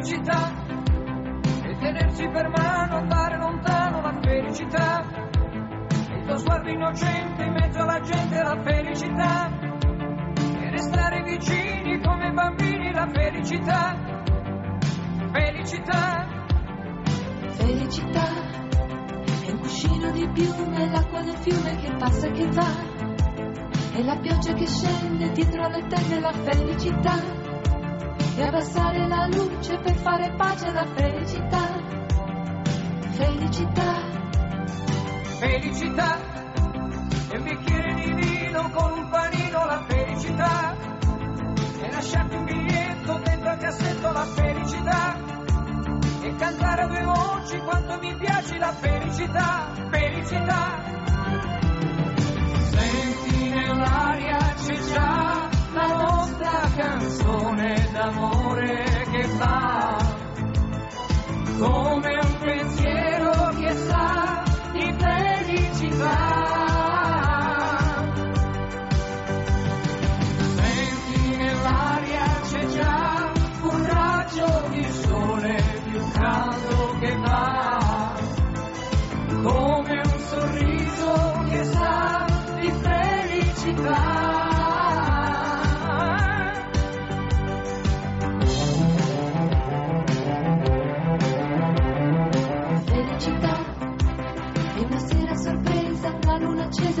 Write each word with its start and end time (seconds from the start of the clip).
felicità 0.00 0.50
e 1.62 1.76
tenersi 1.78 2.26
per 2.28 2.48
mano, 2.48 2.96
andare 2.96 3.36
lontano 3.36 4.00
la 4.00 4.18
felicità. 4.22 5.04
Il 5.90 6.24
tuo 6.24 6.38
sguardo 6.38 6.70
innocente 6.70 7.42
in 7.44 7.52
mezzo 7.52 7.80
alla 7.80 8.00
gente 8.00 8.42
la 8.42 8.62
felicità 8.62 9.50
e 10.58 10.70
restare 10.70 11.22
vicini 11.22 12.00
come 12.00 12.30
bambini 12.32 12.92
la 12.92 13.06
felicità. 13.12 13.96
Felicità. 15.32 16.28
Felicità 17.50 18.26
è 19.44 19.50
un 19.50 19.58
cuscino 19.58 20.10
di 20.12 20.28
piume, 20.32 20.90
l'acqua 20.90 21.20
del 21.20 21.36
fiume 21.36 21.76
che 21.76 21.94
passa 21.98 22.26
e 22.26 22.30
che 22.30 22.48
va. 22.48 22.98
E 23.92 24.02
la 24.02 24.16
pioggia 24.16 24.54
che 24.54 24.66
scende 24.66 25.30
dietro 25.32 25.68
le 25.68 25.86
tende 25.88 26.20
la 26.20 26.32
felicità. 26.32 27.49
E 28.40 28.42
abbassare 28.42 29.06
la 29.06 29.26
luce 29.26 29.76
per 29.80 29.94
fare 29.96 30.32
pace 30.34 30.66
alla 30.68 30.86
felicità. 30.94 31.78
Felicità. 33.10 33.94
Felicità. 35.38 36.18
E 37.32 37.36
un 37.36 37.42
bicchiere 37.42 37.94
di 37.96 38.12
vino 38.14 38.70
con 38.70 38.92
un 38.92 39.08
panino 39.10 39.66
la 39.66 39.84
felicità. 39.86 40.74
E 41.82 41.90
lasciarti 41.90 42.36
un 42.36 42.44
biglietto 42.44 43.20
dentro 43.24 43.50
al 43.50 43.58
cassetto 43.58 44.10
la 44.10 44.24
felicità. 44.24 45.16
E 46.22 46.34
cantare 46.36 46.82
a 46.82 46.86
due 46.86 47.02
voci 47.02 47.58
quanto 47.58 47.98
mi 47.98 48.16
piace 48.16 48.56
la 48.56 48.72
felicità. 48.72 49.70
Felicità. 49.90 50.82
Senti 52.70 53.48
nell'aria 53.50 54.38
c'è 54.54 54.74
già 54.94 55.19
canzone 56.80 57.88
d'amore 57.92 59.06
che 59.10 59.26
va 59.36 59.98
come 61.58 62.14
un 62.16 62.38
pensiero 62.38 62.89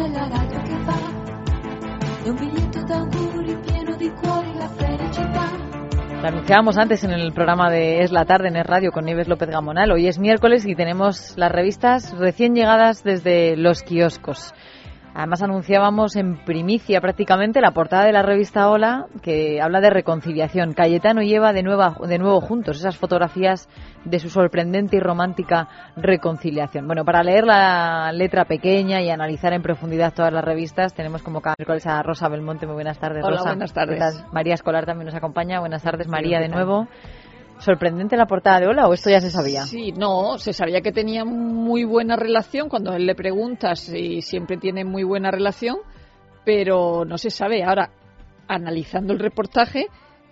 accesa 0.00 0.04
e 0.04 0.08
la 0.08 0.28
radio 0.28 0.62
che 0.62 0.76
va. 0.84 0.98
E 2.24 2.30
un 2.30 2.36
biglietto 2.36 2.82
d'auguri 2.82 3.56
pieno 3.56 3.96
di 3.96 4.10
cuori 4.10 4.54
la 4.54 4.68
felicità. 4.68 5.68
Lo 6.20 6.28
anunciábamos 6.28 6.76
antes 6.76 7.02
en 7.04 7.12
el 7.12 7.32
programa 7.32 7.70
de 7.70 8.02
Es 8.02 8.12
la 8.12 8.24
tarde 8.24 8.48
en 8.48 8.62
radio 8.64 8.92
con 8.92 9.04
Nieves 9.04 9.26
López 9.26 9.48
Gamonal. 9.48 9.90
Hoy 9.90 10.06
es 10.06 10.18
miércoles 10.18 10.66
y 10.66 10.74
tenemos 10.74 11.34
las 11.36 11.50
revistas 11.50 12.16
recién 12.18 12.54
llegadas 12.54 13.02
desde 13.02 13.56
los 13.56 13.82
kioscos. 13.82 14.52
Además 15.20 15.42
anunciábamos 15.42 16.16
en 16.16 16.42
primicia 16.46 16.98
prácticamente 17.02 17.60
la 17.60 17.72
portada 17.72 18.04
de 18.06 18.12
la 18.12 18.22
revista 18.22 18.70
Hola 18.70 19.04
que 19.22 19.60
habla 19.60 19.82
de 19.82 19.90
reconciliación. 19.90 20.72
Cayetano 20.72 21.20
lleva 21.20 21.52
de, 21.52 21.62
nueva, 21.62 21.94
de 22.08 22.18
nuevo 22.18 22.40
juntos 22.40 22.78
esas 22.78 22.96
fotografías 22.96 23.68
de 24.06 24.18
su 24.18 24.30
sorprendente 24.30 24.96
y 24.96 25.00
romántica 25.00 25.68
reconciliación. 25.94 26.86
Bueno, 26.86 27.04
para 27.04 27.22
leer 27.22 27.44
la 27.44 28.12
letra 28.12 28.46
pequeña 28.46 29.02
y 29.02 29.10
analizar 29.10 29.52
en 29.52 29.60
profundidad 29.60 30.14
todas 30.14 30.32
las 30.32 30.42
revistas 30.42 30.94
tenemos 30.94 31.22
como 31.22 31.42
cada 31.42 31.54
miércoles 31.58 31.86
a 31.86 32.02
Rosa 32.02 32.30
Belmonte. 32.30 32.64
Muy 32.64 32.76
buenas 32.76 32.98
tardes, 32.98 33.22
Hola, 33.22 33.36
Rosa. 33.36 33.50
buenas 33.50 33.74
tardes. 33.74 34.24
María 34.32 34.54
Escolar 34.54 34.86
también 34.86 35.04
nos 35.04 35.14
acompaña. 35.14 35.60
Buenas 35.60 35.82
tardes, 35.82 36.08
María, 36.08 36.40
de 36.40 36.48
nuevo. 36.48 36.88
¿Sorprendente 37.60 38.16
la 38.16 38.26
portada 38.26 38.60
de 38.60 38.66
Hola 38.66 38.88
o 38.88 38.94
esto 38.94 39.10
ya 39.10 39.20
se 39.20 39.30
sabía? 39.30 39.64
Sí, 39.66 39.92
no, 39.92 40.38
se 40.38 40.52
sabía 40.54 40.80
que 40.80 40.92
tenía 40.92 41.24
muy 41.26 41.84
buena 41.84 42.16
relación. 42.16 42.68
Cuando 42.68 42.94
él 42.94 43.06
le 43.06 43.14
preguntas 43.14 43.80
si 43.80 44.22
siempre 44.22 44.56
tiene 44.56 44.84
muy 44.84 45.04
buena 45.04 45.30
relación, 45.30 45.76
pero 46.44 47.04
no 47.04 47.18
se 47.18 47.28
sabe. 47.28 47.62
Ahora, 47.62 47.90
analizando 48.48 49.12
el 49.12 49.18
reportaje, 49.18 49.88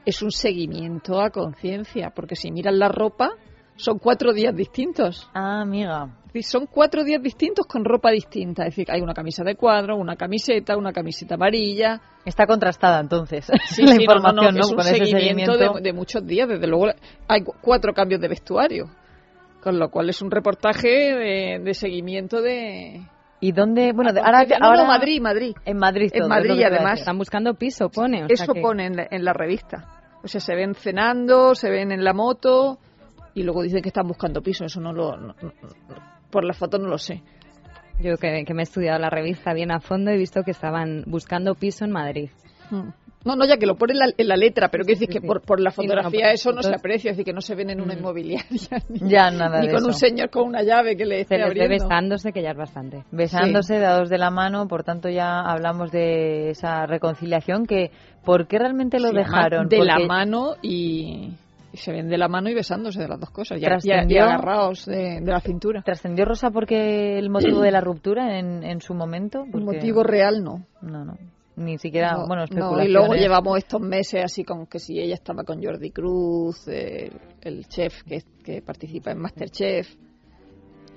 es 0.07 0.23
un 0.23 0.31
seguimiento 0.31 1.21
a 1.21 1.29
conciencia, 1.29 2.11
porque 2.15 2.35
si 2.35 2.51
miras 2.51 2.75
la 2.75 2.89
ropa, 2.89 3.33
son 3.77 3.99
cuatro 3.99 4.33
días 4.33 4.57
distintos. 4.57 5.29
Ah, 5.35 5.61
amiga. 5.61 6.17
Son 6.43 6.67
cuatro 6.67 7.05
días 7.05 7.23
distintos 7.23 7.67
con 7.67 7.85
ropa 7.85 8.11
distinta. 8.11 8.63
Es 8.65 8.71
decir, 8.77 8.91
hay 8.91 9.01
una 9.01 9.15
camisa 9.15 9.43
de 9.45 9.55
cuadro, 9.57 9.97
una 9.97 10.17
camiseta, 10.17 10.77
una 10.77 10.93
camiseta 10.93 11.35
amarilla. 11.37 12.01
Está 12.25 12.47
contrastada 12.47 13.01
entonces 13.01 13.47
Sí, 13.71 13.83
la 13.87 13.95
sí, 13.95 14.03
información, 14.03 14.37
no, 14.37 14.51
no, 14.53 14.53
¿no? 14.53 14.61
Es 14.61 14.71
un 14.71 14.77
Con 14.77 14.87
ese 14.87 14.95
seguimiento, 14.97 15.53
seguimiento. 15.53 15.75
De, 15.75 15.81
de 15.83 15.93
muchos 15.93 16.27
días. 16.27 16.49
Desde 16.49 16.67
luego, 16.67 16.87
hay 17.29 17.43
cu- 17.43 17.55
cuatro 17.61 17.93
cambios 17.93 18.21
de 18.21 18.29
vestuario. 18.29 18.87
Con 19.63 19.79
lo 19.79 19.91
cual 19.91 20.09
es 20.09 20.23
un 20.23 20.31
reportaje 20.31 20.89
de, 20.89 21.61
de 21.65 21.75
seguimiento 21.75 22.41
de. 22.41 23.03
¿Y 23.41 23.53
dónde? 23.53 23.93
Bueno, 23.93 24.13
de- 24.13 24.21
Ah, 24.21 24.27
ahora, 24.27 24.45
no, 24.45 24.59
no, 24.59 24.67
ahora 24.67 24.85
Madrid, 24.85 25.21
Madrid. 25.21 25.55
En 25.65 25.77
Madrid. 25.79 26.11
En 26.15 26.29
Madrid, 26.29 26.63
además. 26.65 27.01
Están 27.01 27.19
buscando 27.19 27.55
piso, 27.55 27.89
pone. 27.89 28.25
o 28.25 28.27
sea 28.29 28.35
Eso 28.45 28.53
que- 28.55 28.61
pone 28.61 28.87
en 28.87 28.97
la, 28.97 29.09
en 29.11 29.25
la 29.25 29.33
revista. 29.33 29.95
O 30.23 30.29
sea, 30.29 30.41
se 30.41 30.55
ven 30.55 30.75
cenando, 30.75 31.55
se 31.55 31.71
ven 31.71 31.93
en 31.93 32.03
la 32.05 32.13
moto 32.13 32.79
y 33.35 33.43
luego 33.45 33.63
dicen 33.63 33.83
que 33.83 33.89
están 33.89 34.07
buscando 34.09 34.43
piso. 34.43 34.65
Eso 34.65 34.81
no 34.81 34.93
lo. 34.93 35.17
no- 35.17 35.35
no- 35.41 35.53
por 36.31 36.45
la 36.45 36.53
foto 36.55 36.79
no 36.79 36.89
lo 36.89 36.99
sé. 36.99 37.23
Yo 38.01 38.17
que, 38.17 38.45
que 38.45 38.55
me 38.55 38.63
he 38.63 38.65
estudiado 38.65 38.99
la 38.99 39.11
revista 39.11 39.53
bien 39.53 39.73
a 39.73 39.81
fondo 39.81 40.11
he 40.11 40.17
visto 40.17 40.43
que 40.45 40.53
estaban 40.53 41.03
buscando 41.07 41.55
piso 41.55 41.85
en 41.85 41.91
Madrid. 41.91 42.31
Mm. 42.71 42.89
No, 43.25 43.35
no, 43.35 43.45
ya 43.45 43.57
que 43.57 43.67
lo 43.67 43.77
pone 43.77 43.95
en 43.95 43.99
la, 43.99 44.07
en 44.17 44.29
la 44.29 44.37
letra, 44.37 44.69
pero 44.69 44.85
que 44.85 44.93
decir 44.93 45.09
sí, 45.09 45.13
que 45.15 45.21
sí. 45.21 45.27
por, 45.27 45.43
por 45.43 45.59
la 45.61 45.73
fotografía 45.73 46.27
pues, 46.29 46.35
eso 46.41 46.53
no 46.53 46.63
se 46.63 46.73
aprecia, 46.73 47.11
es 47.11 47.17
decir, 47.17 47.25
que 47.25 47.33
no 47.33 47.41
se 47.41 47.57
ven 47.57 47.69
en 47.71 47.81
una 47.81 47.95
Mm. 47.95 47.99
inmobiliaria. 47.99 48.49
Ni, 48.89 49.11
Ya, 49.11 49.31
nada 49.33 49.61
ni 49.61 49.67
de 49.67 49.75
con 49.75 49.85
un 49.85 49.93
señor 49.93 50.31
con 50.31 50.47
una 50.47 50.63
llave 50.63 50.97
que 50.97 51.05
le 51.05 51.17
Se 51.17 51.21
esté 51.23 51.37
ve 51.39 51.43
abriendo. 51.43 51.75
besándose, 51.75 52.33
que 52.33 52.43
ya 52.43 52.51
es 52.53 52.57
bastante. 52.57 53.03
Besándose, 53.11 53.81
dados 53.81 54.09
de 54.09 54.19
la 54.19 54.31
mano, 54.31 54.69
por 54.69 54.85
tanto 54.85 55.09
ya 55.09 55.41
hablamos 55.41 55.91
de 55.91 56.51
esa 56.51 56.87
reconciliación 56.87 57.67
que 57.67 57.91
¿por 58.25 58.47
qué 58.47 58.61
realmente 58.61 59.01
lo 59.01 59.11
dejaron? 59.11 59.69
De 59.69 59.85
la 59.85 59.99
mano 59.99 60.55
y, 60.63 61.33
y 61.73 61.77
se 61.77 61.93
ven 61.93 62.09
de 62.09 62.17
la 62.19 62.29
mano 62.29 62.49
y 62.49 62.55
besándose 62.55 63.01
de 63.01 63.09
las 63.09 63.21
dos 63.21 63.31
cosas. 63.31 63.61
Ya, 63.61 63.77
ya, 63.83 64.05
ya 64.09 64.25
agarrados 64.25 64.87
de, 64.87 65.21
de 65.21 65.31
la 65.31 65.41
cintura. 65.41 65.83
¿Trascendió 65.83 66.25
Rosa 66.25 66.51
porque 66.51 67.19
el 67.19 67.29
motivo 67.31 67.61
de 67.61 67.71
la 67.71 67.81
ruptura 67.81 68.39
en, 68.39 68.63
en 68.65 68.81
su 68.81 68.95
momento? 68.95 69.45
Porque- 69.51 69.65
motivo 69.65 70.03
real 70.03 70.43
no. 70.43 70.65
No, 70.83 71.05
no. 71.05 71.17
Ni 71.57 71.77
siquiera, 71.77 72.13
No, 72.13 72.27
bueno, 72.29 72.45
no, 72.53 72.81
y 72.85 72.89
luego 72.89 73.15
llevamos 73.15 73.59
estos 73.59 73.81
meses 73.81 74.23
así 74.25 74.45
con 74.45 74.67
que 74.67 74.79
si 74.79 75.01
ella 75.01 75.15
estaba 75.15 75.43
con 75.43 75.61
Jordi 75.61 75.91
Cruz, 75.91 76.69
eh, 76.69 77.11
el 77.41 77.67
chef 77.67 78.05
que, 78.05 78.23
que 78.45 78.63
participa 78.63 79.11
en 79.11 79.19
Masterchef, 79.19 79.89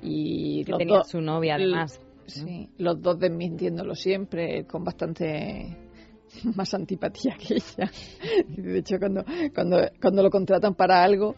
y 0.02 0.64
Que 0.64 0.72
los 0.72 0.78
tenía 0.78 0.96
dos- 0.98 1.10
su 1.10 1.20
novia, 1.22 1.56
además. 1.56 2.00
Sí, 2.28 2.70
los 2.78 3.02
dos 3.02 3.20
desmintiéndolo 3.20 3.96
siempre, 3.96 4.66
con 4.66 4.84
bastante 4.84 5.78
más 6.56 6.74
antipatía 6.74 7.36
que 7.38 7.56
ella. 7.56 7.92
De 8.48 8.80
hecho, 8.80 8.98
cuando, 9.00 9.24
cuando, 9.54 9.78
cuando 10.02 10.24
lo 10.24 10.30
contratan 10.30 10.76
para 10.76 11.04
algo, 11.04 11.36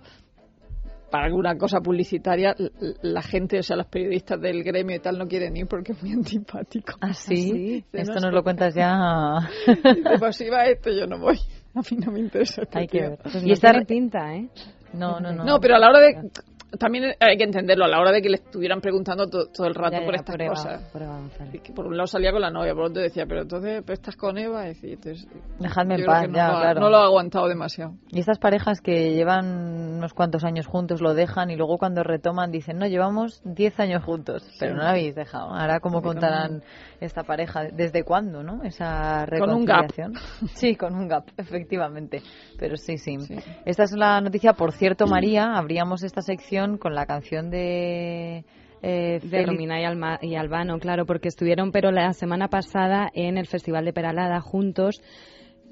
para 1.14 1.26
alguna 1.26 1.56
cosa 1.58 1.80
publicitaria, 1.80 2.56
la 3.03 3.22
gente, 3.22 3.59
o 3.59 3.64
sea, 3.64 3.78
los 3.78 3.86
periodistas 3.86 4.42
del 4.42 4.64
gremio 4.64 4.96
y 4.96 5.00
tal 5.00 5.20
no 5.20 5.28
quieren 5.28 5.56
ir 5.56 5.68
porque 5.68 5.92
es 5.92 6.02
muy 6.02 6.12
antipático. 6.12 6.94
¿Ah, 7.02 7.14
sí? 7.14 7.36
Sí, 7.36 7.86
Esto 7.94 8.16
no 8.16 8.22
nos 8.22 8.34
lo 8.34 8.44
cuentas 8.44 8.74
ya. 8.74 9.48
Dice, 9.68 10.18
pues 10.18 10.36
si 10.36 10.50
va 10.50 10.66
esto, 10.66 10.90
yo 10.90 11.06
no 11.06 11.20
voy. 11.20 11.38
A 11.76 11.82
mí 11.82 11.98
no 12.03 12.12
me 12.12 12.20
interesa 12.20 12.64
este 12.64 12.80
Hay 12.80 12.88
que 12.88 13.02
ver. 13.02 13.20
Pues 13.22 13.44
y 13.44 13.48
no 13.48 13.53
esta 13.53 13.80
pinta, 13.82 14.36
¿eh? 14.36 14.50
No, 14.94 15.20
no, 15.20 15.32
no. 15.32 15.44
No, 15.44 15.59
pero 15.59 15.76
a 15.76 15.80
la 15.80 15.90
hora 15.90 16.00
de... 16.00 16.32
También 16.79 17.14
hay 17.20 17.37
que 17.37 17.43
entenderlo, 17.43 17.85
a 17.85 17.87
la 17.87 17.99
hora 17.99 18.11
de 18.11 18.22
que 18.22 18.29
le 18.29 18.37
estuvieran 18.37 18.81
preguntando 18.81 19.29
to- 19.29 19.47
todo 19.47 19.67
el 19.67 19.75
rato 19.75 19.97
Ya, 19.99 20.05
por 20.05 20.14
ya, 20.16 20.20
estas 20.20 20.35
Eva- 20.40 20.49
cosas. 20.49 20.81
por 20.91 21.05
González. 21.05 21.55
Y 21.55 21.59
que 21.59 21.73
por 21.73 21.85
un 21.87 21.96
lado 21.97 22.08
salía 22.08 22.31
con 22.31 22.41
la 22.41 22.49
novia, 22.49 22.73
por 22.73 22.85
otro 22.85 23.02
decía, 23.02 23.25
pero 23.28 23.41
entonces 23.43 23.81
¿pero 23.85 23.93
estás 23.93 24.16
con 24.16 24.37
Eva. 24.37 24.67
Y 24.70 24.75
entonces, 24.93 25.28
Dejadme 25.59 25.96
en 25.96 26.05
paz, 26.05 26.28
no 26.29 26.35
ya, 26.35 26.47
lo 26.52 26.59
claro. 26.59 26.79
No 26.81 26.90
lo 26.90 26.97
ha 26.97 27.05
aguantado 27.05 27.47
demasiado. 27.47 27.93
Y 28.09 28.20
estas 28.20 28.40
parejas 28.40 28.81
que 28.81 29.14
llevan 29.14 29.96
unos 29.97 30.14
cuantos 30.14 30.43
años 30.43 30.66
juntos 30.67 31.02
lo 31.02 31.14
dejan 31.14 31.49
y 31.52 31.55
luego 31.55 31.78
cuando 31.78 32.03
retoman 32.03 32.52
dicen, 32.52 32.78
no, 32.79 32.87
llevamos 32.87 33.41
10 33.46 33.79
años 33.79 34.03
juntos, 34.03 34.43
pero 34.59 34.76
no 34.76 34.84
lo 34.84 34.90
habéis 34.90 35.16
dejado. 35.16 35.53
Ahora, 35.53 35.79
¿cómo 35.79 36.02
Pero 36.02 36.14
contarán 36.14 36.64
esta 36.99 37.23
pareja? 37.23 37.66
¿Desde 37.72 38.03
cuándo, 38.03 38.41
no? 38.43 38.64
Esa 38.64 39.26
Con 39.40 39.49
un 39.52 39.66
gap. 39.66 39.81
reconciliación. 39.91 40.14
Sí, 40.55 40.76
con 40.76 40.96
un 40.96 41.08
gap, 41.08 41.26
efectivamente. 41.37 42.22
Pero 42.58 42.78
sí, 42.78 42.97
sí, 42.97 43.19
Sí. 43.19 43.35
Esta 43.66 43.84
es 43.84 43.91
la 43.91 44.19
noticia. 44.22 44.53
Por 44.53 44.72
cierto, 44.72 45.05
María, 45.08 45.55
abríamos 45.55 46.03
esta 46.03 46.22
sección 46.22 46.63
con 46.78 46.94
la 46.96 47.06
canción 47.06 47.50
de... 47.50 48.44
Eh, 48.86 49.20
De 49.24 49.46
Romina 49.46 49.80
y, 49.80 49.86
Alma- 49.86 50.20
y 50.22 50.36
Albano, 50.36 50.78
claro, 50.78 51.06
porque 51.06 51.30
estuvieron, 51.30 51.72
pero 51.72 51.90
la 51.92 52.12
semana 52.12 52.50
pasada 52.50 53.10
en 53.14 53.38
el 53.38 53.48
Festival 53.48 53.86
de 53.86 53.94
Peralada 53.94 54.42
juntos. 54.42 55.02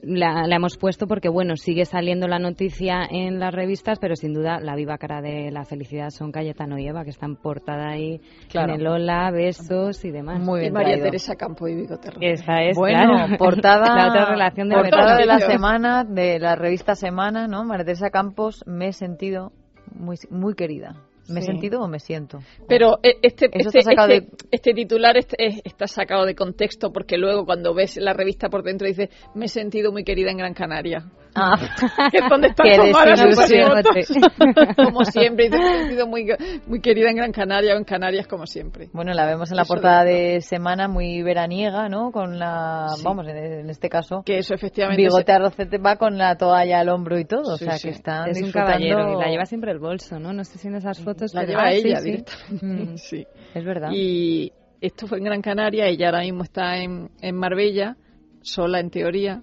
la, 0.01 0.47
la 0.47 0.55
hemos 0.55 0.77
puesto 0.77 1.05
porque, 1.07 1.27
bueno, 1.27 1.57
sigue 1.57 1.83
saliendo 1.85 2.27
la 2.29 2.39
noticia 2.39 3.01
en 3.11 3.37
las 3.39 3.53
revistas, 3.53 3.99
pero 3.99 4.15
sin 4.15 4.33
duda 4.33 4.59
la 4.61 4.75
viva 4.77 4.97
cara 4.97 5.21
de 5.21 5.51
la 5.51 5.65
felicidad 5.65 6.09
son 6.09 6.31
Cayetano 6.31 6.79
y 6.79 6.87
Eva, 6.87 7.03
que 7.03 7.09
están 7.11 7.35
portada 7.35 7.89
ahí 7.89 8.21
Claro. 8.49 8.73
en 8.75 8.79
el 8.79 8.87
Hola, 8.87 9.29
besos 9.29 10.03
y 10.05 10.11
demás. 10.11 10.39
Muy 10.39 10.59
Y 10.59 10.61
bien 10.61 10.73
María 10.73 10.87
traído. 10.93 11.05
Teresa 11.07 11.35
Campo 11.35 11.67
y 11.67 11.75
Vigo 11.75 11.97
Terra. 11.99 12.17
Esa 12.21 12.63
es, 12.63 12.77
Bueno, 12.77 13.13
claro. 13.13 13.37
portada, 13.37 13.93
la 13.95 14.07
otra 14.07 14.25
relación 14.31 14.69
de 14.69 14.75
portada 14.75 15.17
de 15.17 15.25
la 15.25 15.39
semana, 15.39 16.03
de 16.05 16.39
la 16.39 16.55
revista 16.55 16.95
Semana, 16.95 17.47
¿no? 17.47 17.65
María 17.65 17.83
Teresa 17.83 18.09
Campos, 18.09 18.63
me 18.65 18.87
he 18.87 18.93
sentido 18.93 19.51
muy, 19.95 20.17
muy 20.29 20.53
querida. 20.55 20.95
¿Me 21.29 21.39
he 21.39 21.43
Sí. 21.43 21.51
sentido 21.51 21.81
o 21.81 21.87
me 21.87 21.99
siento? 21.99 22.39
Pero 22.67 22.97
eh, 23.03 23.15
este, 23.21 23.45
este, 23.53 23.79
este, 23.79 23.95
de- 24.07 24.27
este 24.49 24.73
titular 24.73 25.15
es- 25.17 25.27
está 25.63 25.87
sacado 25.87 26.25
de 26.25 26.35
contexto 26.35 26.91
porque 26.91 27.17
luego 27.17 27.45
cuando 27.45 27.73
ves 27.73 27.95
la 27.97 28.13
revista 28.13 28.49
por 28.49 28.63
dentro 28.63 28.87
dice 28.87 29.09
me 29.35 29.45
he 29.45 29.47
sentido 29.47 29.91
muy 29.91 30.03
querida 30.03 30.31
en 30.31 30.37
Gran 30.37 30.53
Canaria. 30.53 31.05
Ah, 31.33 31.55
es 32.11 32.29
donde 32.29 32.49
está 32.49 32.63
como 34.83 35.05
siempre. 35.05 35.49
Me 35.49 35.57
he 35.57 35.77
sentido 35.79 36.07
muy, 36.07 36.27
muy 36.67 36.81
querida 36.81 37.09
en 37.09 37.15
Gran 37.17 37.31
Canaria 37.31 37.75
o 37.75 37.77
en 37.77 37.83
Canarias 37.83 38.27
como 38.27 38.45
siempre. 38.45 38.89
Bueno, 38.93 39.13
la 39.13 39.25
vemos 39.25 39.49
en 39.51 39.57
la 39.57 39.63
Eso 39.63 39.73
portada 39.73 40.03
de- 40.03 40.21
de 40.33 40.41
semana 40.41 40.87
muy 40.87 41.21
veraniega, 41.23 41.89
¿no? 41.89 42.11
Con 42.11 42.37
la, 42.39 42.87
Sí. 42.95 43.03
vamos, 43.03 43.27
en, 43.27 43.37
en 43.37 43.69
este 43.69 43.89
caso, 43.89 44.23
Que 44.25 44.37
eso 44.39 44.53
efectivamente... 44.53 45.01
Bigote 45.01 45.31
Arrocete 45.31 45.77
va 45.77 45.95
con 45.95 46.17
la 46.17 46.35
toalla 46.37 46.79
al 46.79 46.89
hombro 46.89 47.19
y 47.19 47.25
todo, 47.25 47.57
Sí, 47.57 47.65
o 47.65 47.67
sea 47.67 47.77
sí. 47.77 47.87
que 47.89 47.93
están 47.95 48.29
Es 48.29 48.37
un 48.37 48.45
disfrutando- 48.45 48.71
caballero 48.73 49.13
y 49.13 49.19
la 49.23 49.27
lleva 49.29 49.45
siempre 49.45 49.71
el 49.71 49.79
bolso, 49.79 50.19
¿no? 50.19 50.33
No 50.33 50.43
sé 50.43 50.57
si 50.57 50.67
en 50.67 50.75
esas 50.75 50.99
fotos. 51.01 51.33
La 51.33 51.41
pero- 51.41 51.51
lleva 51.53 51.63
Ah, 51.63 51.71
ella 51.73 51.95
sí. 51.97 52.11
directamente. 52.11 52.91
Mm. 52.91 52.97
Sí. 52.97 53.25
Es 53.53 53.65
verdad. 53.65 53.89
Y 53.93 54.51
esto 54.81 55.07
fue 55.07 55.17
en 55.19 55.23
Gran 55.25 55.41
Canaria, 55.41 55.85
ella 55.87 56.07
ahora 56.07 56.21
mismo 56.21 56.43
está 56.43 56.77
en, 56.77 57.09
en 57.21 57.35
Marbella, 57.35 57.95
sola 58.41 58.79
en 58.79 58.89
teoría, 58.89 59.41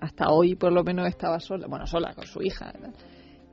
hasta, 0.00 0.28
hoy 0.30 0.54
por 0.54 0.72
lo 0.72 0.84
menos 0.84 1.08
estaba 1.08 1.40
sola, 1.40 1.66
bueno, 1.66 1.86
sola 1.86 2.14
con 2.14 2.26
su 2.26 2.42
hija. 2.42 2.72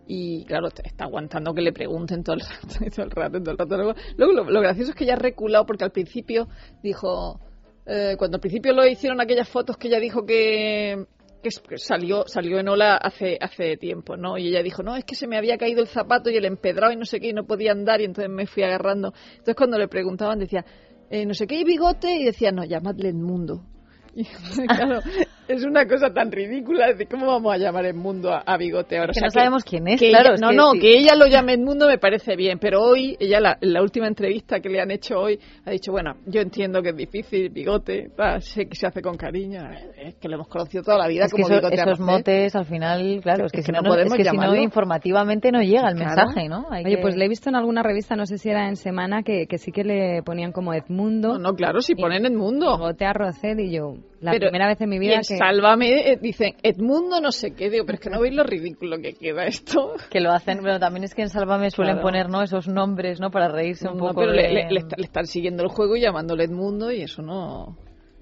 Y 0.08 0.46
claro, 0.46 0.68
está 0.68 1.06
aguantando 1.06 1.54
que 1.54 1.62
le 1.62 1.74
pregunten 1.74 2.24
todo 2.24 2.36
el 2.36 2.42
rato, 2.42 2.68
todo 2.96 3.06
el 3.06 3.12
rato, 3.12 3.42
todo 3.42 3.52
el 3.52 3.58
rato. 3.58 4.02
Luego, 4.16 4.34
lo, 4.34 4.62
gracioso 4.62 4.92
es 4.92 4.96
que 4.96 5.04
ella 5.04 5.14
ha 5.14 5.20
reculado 5.20 5.66
porque 5.66 5.84
al 5.84 5.92
principio 5.92 6.48
dijo, 6.82 7.40
eh, 7.86 8.16
cuando 8.18 8.38
al 8.38 8.42
principio 8.42 8.74
lo 8.74 8.88
hicieron 8.88 9.20
aquellas 9.20 9.50
fotos 9.50 9.78
que 9.78 9.90
ella 9.90 10.00
dijo 10.00 10.26
que, 10.26 11.06
que 11.42 11.78
salió 11.78 12.26
salió 12.28 12.60
en 12.60 12.70
Ola 12.70 12.96
hace 12.96 13.38
hace 13.40 13.78
tiempo, 13.78 14.16
¿no? 14.16 14.38
Y 14.38 14.48
ella 14.48 14.64
dijo, 14.64 14.82
no, 14.82 14.96
es 14.96 15.04
que 15.04 15.16
se 15.16 15.28
me 15.28 15.38
había 15.38 15.58
caído 15.58 15.82
el 15.82 15.88
zapato 15.88 16.30
y 16.30 16.38
el 16.38 16.46
empedrado 16.46 16.94
y 16.94 16.96
no 16.96 17.06
sé 17.06 17.20
qué, 17.20 17.30
y 17.30 17.34
no 17.34 17.46
podía 17.46 17.74
andar, 17.74 18.02
y 18.02 18.06
entonces 18.06 18.32
me 18.32 18.48
fui 18.48 18.64
agarrando. 18.64 19.14
Entonces 19.32 19.56
cuando 19.56 19.78
le 19.78 19.88
preguntaban 19.88 20.40
decía, 20.40 20.66
eh, 21.10 21.26
no 21.26 21.34
sé 21.34 21.48
qué, 21.48 21.56
y 21.60 21.64
bigote, 21.64 22.14
y 22.16 22.24
decía, 22.24 22.52
no, 22.52 22.64
llamadle 22.64 23.10
Edmundo. 23.10 23.64
Y 24.16 24.26
claro, 24.66 25.00
es 25.48 25.64
una 25.64 25.88
cosa 25.88 26.14
tan 26.14 26.32
ridícula, 26.32 26.94
de 26.94 27.06
cómo 27.06 27.28
vamos 27.28 27.54
a 27.54 27.58
llamar 27.58 27.86
Edmundo 27.86 28.32
a, 28.34 28.40
a 28.46 28.58
bigote 28.58 28.98
ahora. 28.98 29.14
que 29.14 29.20
O 29.20 29.22
sea, 29.22 29.28
no 29.28 29.32
sabemos 29.32 29.64
quién 29.64 29.88
es, 29.88 30.00
que 30.00 30.10
claro. 30.10 30.30
ella- 30.30 30.36
es 30.36 30.42
no, 30.42 30.50
que 30.50 30.56
no, 30.56 30.72
sí. 30.72 30.80
que 30.80 30.98
ella 30.98 31.16
lo 31.16 31.28
llame 31.28 31.54
Edmundo 31.54 31.88
me 31.88 31.98
parece 31.98 32.36
bien, 32.36 32.60
pero 32.60 32.82
hoy, 32.84 33.16
ella 33.20 33.40
la, 33.40 33.58
la 33.62 33.82
última 33.82 34.08
entrevista 34.08 34.60
que 34.60 34.70
le 34.70 34.82
han 34.82 34.92
hecho 34.92 35.20
hoy, 35.20 35.40
ha 35.66 35.72
dicho, 35.72 35.92
bueno, 35.92 36.16
yo 36.26 36.42
entiendo 36.42 36.82
que 36.82 36.90
es 36.90 36.96
difícil, 36.98 37.50
bigote, 37.50 38.10
va, 38.20 38.40
sé 38.42 38.66
que 38.68 38.76
se 38.76 38.88
hace 38.88 39.02
con 39.02 39.16
cariño, 39.18 39.62
es 39.98 40.16
que 40.16 40.28
lo 40.28 40.36
hemos 40.36 40.48
conocido 40.48 40.84
toda 40.84 40.98
la 40.98 41.08
vida 41.08 41.26
Es 41.26 41.32
que 41.34 41.42
como 41.42 41.54
eso- 41.56 41.62
bigote 41.68 41.82
esos 41.82 42.00
motes 42.00 42.56
al 42.56 42.66
final, 42.66 43.20
claro, 43.24 43.46
es 43.46 43.52
que, 43.52 43.60
Es 43.60 43.66
si 43.66 43.72
que 43.72 43.78
no, 43.78 43.84
es 43.84 43.88
podemos 43.90 44.14
que 44.16 44.24
si 44.24 44.30
no 44.30 44.34
llamarlo. 44.34 44.62
informativamente 44.62 45.52
no 45.52 45.62
llega 45.62 45.90
el 45.90 45.96
Claro. 45.96 46.16
mensaje, 46.16 46.50
¿no? 46.50 46.68
Hay 46.72 46.86
Oye, 46.86 46.96
que- 46.96 47.02
pues 47.02 47.16
le 47.16 47.26
he 47.26 47.30
visto 47.30 47.50
en 47.50 47.56
alguna 47.56 47.84
revista, 47.84 48.16
no 48.16 48.26
sé 48.26 48.38
si 48.38 48.50
era 48.50 48.68
en 48.68 48.76
Semana, 48.76 49.24
que, 49.24 49.48
que 49.48 49.58
sí 49.58 49.72
que 49.72 49.84
le 49.84 50.22
ponían 50.24 50.52
como 50.52 50.74
Edmundo. 50.74 51.34
No, 51.34 51.40
no, 51.40 51.54
claro, 51.54 51.82
si 51.82 51.96
ponen 51.96 52.26
Edmundo. 52.26 52.78
Bigote 52.78 53.06
Arroced 53.06 53.58
y 53.60 53.72
yo, 53.72 53.96
la 54.22 54.32
Pero- 54.32 54.48
primera 54.48 54.68
vez 54.68 54.82
en 54.82 54.90
mi 54.90 54.96
Y 54.96 55.00
vida 55.00 55.14
en 55.16 55.22
que... 55.22 55.38
Sálvame 55.38 56.12
eh, 56.12 56.18
dicen 56.22 56.56
Edmundo 56.64 57.22
no 57.22 57.32
sé 57.32 57.54
qué, 57.54 57.70
digo, 57.70 57.86
pero 57.86 57.96
es 57.98 58.02
que 58.02 58.10
no 58.10 58.20
veis 58.22 58.34
lo 58.34 58.44
ridículo 58.44 58.98
que 58.98 59.14
queda 59.14 59.46
esto. 59.46 59.94
que 60.10 60.20
lo 60.20 60.32
hacen, 60.32 60.60
pero 60.64 60.80
también 60.80 61.04
es 61.04 61.14
que 61.14 61.22
en 61.22 61.30
Sálvame 61.30 61.70
suelen 61.72 61.96
Claro. 61.96 62.06
poner, 62.08 62.30
¿no? 62.30 62.42
Esos 62.42 62.68
nombres, 62.68 63.20
¿no? 63.20 63.30
Para 63.32 63.48
reírse 63.50 63.88
un 63.88 63.98
no, 63.98 64.08
poco 64.08 64.22
pero 64.22 64.32
de... 64.32 64.38
le, 64.38 64.54
le- 64.54 64.70
le 64.72 65.04
están 65.04 65.26
siguiendo 65.28 65.64
el 65.64 65.70
juego 65.70 65.96
y 65.96 66.02
llamándole 66.02 66.46
Edmundo 66.46 66.92
y 66.92 67.02
eso 67.02 67.22
no, 67.22 67.78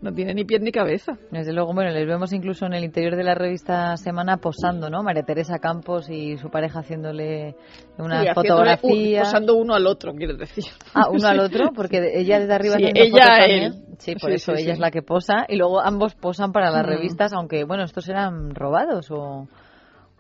no 0.06 0.14
tiene 0.14 0.34
ni 0.34 0.46
pie 0.46 0.60
ni 0.60 0.72
cabeza. 0.72 1.18
Desde 1.32 1.52
luego, 1.52 1.74
bueno, 1.74 1.90
les 1.92 2.08
vemos 2.08 2.32
incluso 2.32 2.66
en 2.66 2.74
el 2.74 2.84
interior 2.84 3.16
de 3.16 3.24
la 3.24 3.36
revista 3.36 3.98
Semana 3.98 4.38
posando, 4.38 4.90
¿no? 4.90 5.04
María 5.04 5.24
Teresa 5.24 5.60
Campos 5.60 6.10
y 6.10 6.38
su 6.38 6.50
pareja 6.50 6.80
haciéndole 6.80 7.56
una 7.98 8.22
Sí, 8.22 8.28
haciéndole 8.28 8.30
un- 8.30 8.36
fotografía. 8.36 9.20
posando 9.24 9.56
uno 9.56 9.74
al 9.74 9.88
otro, 9.88 10.14
quiero 10.14 10.38
decir. 10.38 10.64
Ah, 10.94 11.10
uno 11.12 11.28
al 11.28 11.40
otro, 11.40 11.72
porque 11.76 12.00
ella 12.20 12.40
desde 12.40 12.54
arriba 12.54 12.76
Sí, 12.78 12.86
ella 12.94 13.26
también. 13.26 13.64
él. 13.64 13.74
Sí, 13.98 14.16
por 14.16 14.32
eso 14.32 14.54
ella 14.54 14.74
es 14.74 14.80
la 14.80 14.92
que 14.92 15.02
posa 15.02 15.46
y 15.50 15.56
luego 15.58 15.82
ambos 15.82 16.16
posan 16.16 16.52
para 16.52 16.70
las 16.70 16.84
Mm. 16.86 16.90
revistas, 16.90 17.34
aunque 17.34 17.64
bueno, 17.66 17.84
estos 17.84 18.08
eran 18.08 18.54
robados 18.54 19.10
o, 19.12 19.48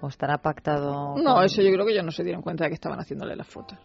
o 0.01 0.07
estará 0.07 0.39
pactado. 0.39 1.15
No, 1.17 1.35
con- 1.35 1.43
eso 1.45 1.61
yo 1.61 1.71
creo 1.71 1.85
que 1.85 1.91
ellos 1.93 2.05
no 2.05 2.11
se 2.11 2.23
dieron 2.23 2.41
cuenta 2.41 2.63
de 2.65 2.69
que 2.71 2.75
estaban 2.75 2.99
haciéndole 2.99 3.35
las 3.35 3.47
fotos. 3.47 3.77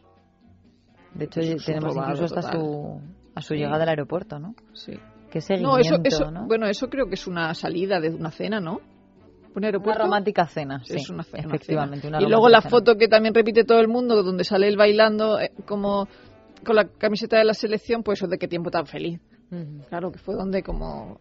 De 1.14 1.25
hecho, 1.26 1.41
tenemos 1.67 1.97
incluso 1.97 2.25
hasta 2.25 2.41
total. 2.41 2.61
su 2.61 3.00
a 3.35 3.43
su 3.43 3.55
llegada 3.55 3.82
al 3.85 3.88
aeropuerto, 3.91 4.38
¿no? 4.38 4.55
Sí. 4.75 4.93
Qué 5.30 5.40
seguimiento, 5.40 5.72
No, 5.76 5.78
eso, 5.78 6.00
eso, 6.02 6.30
¿no? 6.30 6.46
bueno, 6.46 6.66
eso 6.66 6.88
creo 6.88 7.06
que 7.06 7.14
es 7.14 7.26
una 7.26 7.54
salida 7.54 8.00
de 8.00 8.10
una 8.10 8.30
cena, 8.30 8.60
¿no? 8.60 8.80
Un 9.54 9.64
una 9.64 9.94
romántica 9.94 10.46
cena, 10.46 10.80
sí, 10.84 10.94
es 10.96 11.10
una 11.10 11.24
cena. 11.24 11.44
una 11.46 11.54
efectivamente. 11.56 12.02
cena. 12.06 12.22
y 12.22 12.26
luego 12.26 12.48
la 12.48 12.60
cena. 12.60 12.70
foto 12.70 12.96
que 12.96 13.08
también 13.08 13.34
repite 13.34 13.64
todo 13.64 13.80
el 13.80 13.88
mundo, 13.88 14.22
donde 14.22 14.44
sale 14.44 14.68
él 14.68 14.76
bailando 14.76 15.40
eh, 15.40 15.50
como 15.66 16.06
con 16.64 16.76
la 16.76 16.84
camiseta 16.84 17.38
de 17.38 17.44
la 17.44 17.54
selección, 17.54 18.02
pues 18.02 18.18
eso 18.20 18.28
de 18.28 18.38
qué 18.38 18.46
tiempo 18.46 18.70
tan 18.70 18.86
feliz. 18.86 19.20
Claro, 19.88 20.12
que 20.12 20.18
fue 20.18 20.36
donde 20.36 20.62
como 20.62 21.18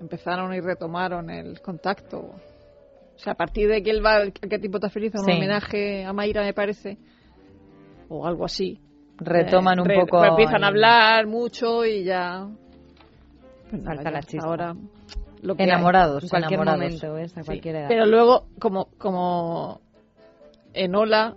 empezaron 0.00 0.54
y 0.54 0.60
retomaron 0.60 1.28
el 1.28 1.60
contacto. 1.60 2.18
O 2.18 3.18
sea, 3.18 3.34
a 3.34 3.36
partir 3.36 3.68
de 3.68 3.82
que 3.82 3.90
él 3.90 4.02
va 4.04 4.30
qué 4.30 4.58
tiempo 4.58 4.78
tan 4.80 4.90
feliz, 4.90 5.12
un 5.14 5.24
Sí. 5.26 5.32
homenaje 5.32 6.04
a 6.06 6.12
Mayra, 6.14 6.42
me 6.42 6.54
parece, 6.54 6.96
o 8.08 8.26
algo 8.26 8.44
así. 8.46 8.80
Retoman 9.18 9.78
Eh, 9.78 9.82
un 9.82 9.88
re- 9.88 10.00
poco. 10.00 10.24
empiezan 10.24 10.64
a 10.64 10.68
hablar 10.68 11.26
mucho 11.26 11.84
y 11.84 12.04
ya. 12.04 12.48
Pues 13.70 13.82
Falta 13.84 14.10
la 14.10 14.22
chispa. 14.22 14.46
Ahora, 14.46 14.74
lo 15.42 15.54
que 15.54 15.62
hay. 15.62 15.68
Enamorados, 15.68 16.22
En 16.24 16.28
cualquier 16.30 16.60
enamorados. 16.60 16.80
momento, 17.02 17.14
¿ves? 17.14 17.36
A 17.36 17.40
Sí, 17.42 17.46
cualquier 17.46 17.76
edad. 17.76 17.88
Pero 17.88 18.06
luego, 18.06 18.46
como, 18.58 18.86
como 18.98 19.80
en 20.74 20.94
Ola, 20.94 21.36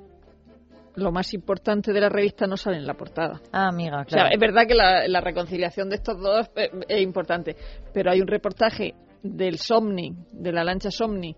lo 0.95 1.12
más 1.12 1.33
importante 1.33 1.94
de 1.94 2.01
la 2.01 2.10
revista 2.10 2.48
no 2.48 2.57
sale 2.57 2.78
en 2.78 2.86
la 2.86 2.94
portada. 2.95 3.39
Ah, 3.51 3.68
amiga, 3.69 4.01
O 4.01 4.10
sea, 4.10 4.22
claro. 4.24 4.30
es 4.33 4.39
verdad 4.39 4.68
que 4.68 4.75
la, 4.75 5.07
la 5.07 5.22
reconciliación 5.22 5.89
de 5.89 5.95
estos 5.95 6.19
dos 6.22 6.50
eh, 6.56 6.69
es 6.88 7.01
importante, 7.01 7.56
pero 7.94 8.12
hay 8.12 8.22
un 8.22 8.28
reportaje 8.28 8.94
del 9.24 9.57
Somni, 9.57 10.16
de 10.33 10.51
la 10.51 10.63
lancha 10.63 10.89
Somni, 10.92 11.36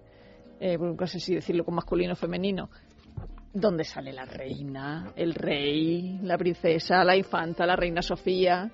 eh, 0.60 0.78
no 0.78 1.06
sé 1.06 1.20
si 1.20 1.36
decirlo 1.36 1.66
con 1.66 1.76
masculino 1.76 2.14
o 2.14 2.16
femenino, 2.16 2.70
donde 3.54 3.84
sale 3.84 4.12
la 4.14 4.26
reina, 4.26 5.12
el 5.16 5.36
rey, 5.36 6.18
la 6.24 6.38
princesa, 6.38 7.04
la 7.04 7.16
infanta, 7.16 7.66
la 7.68 7.76
reina 7.76 8.02
Sofía, 8.02 8.72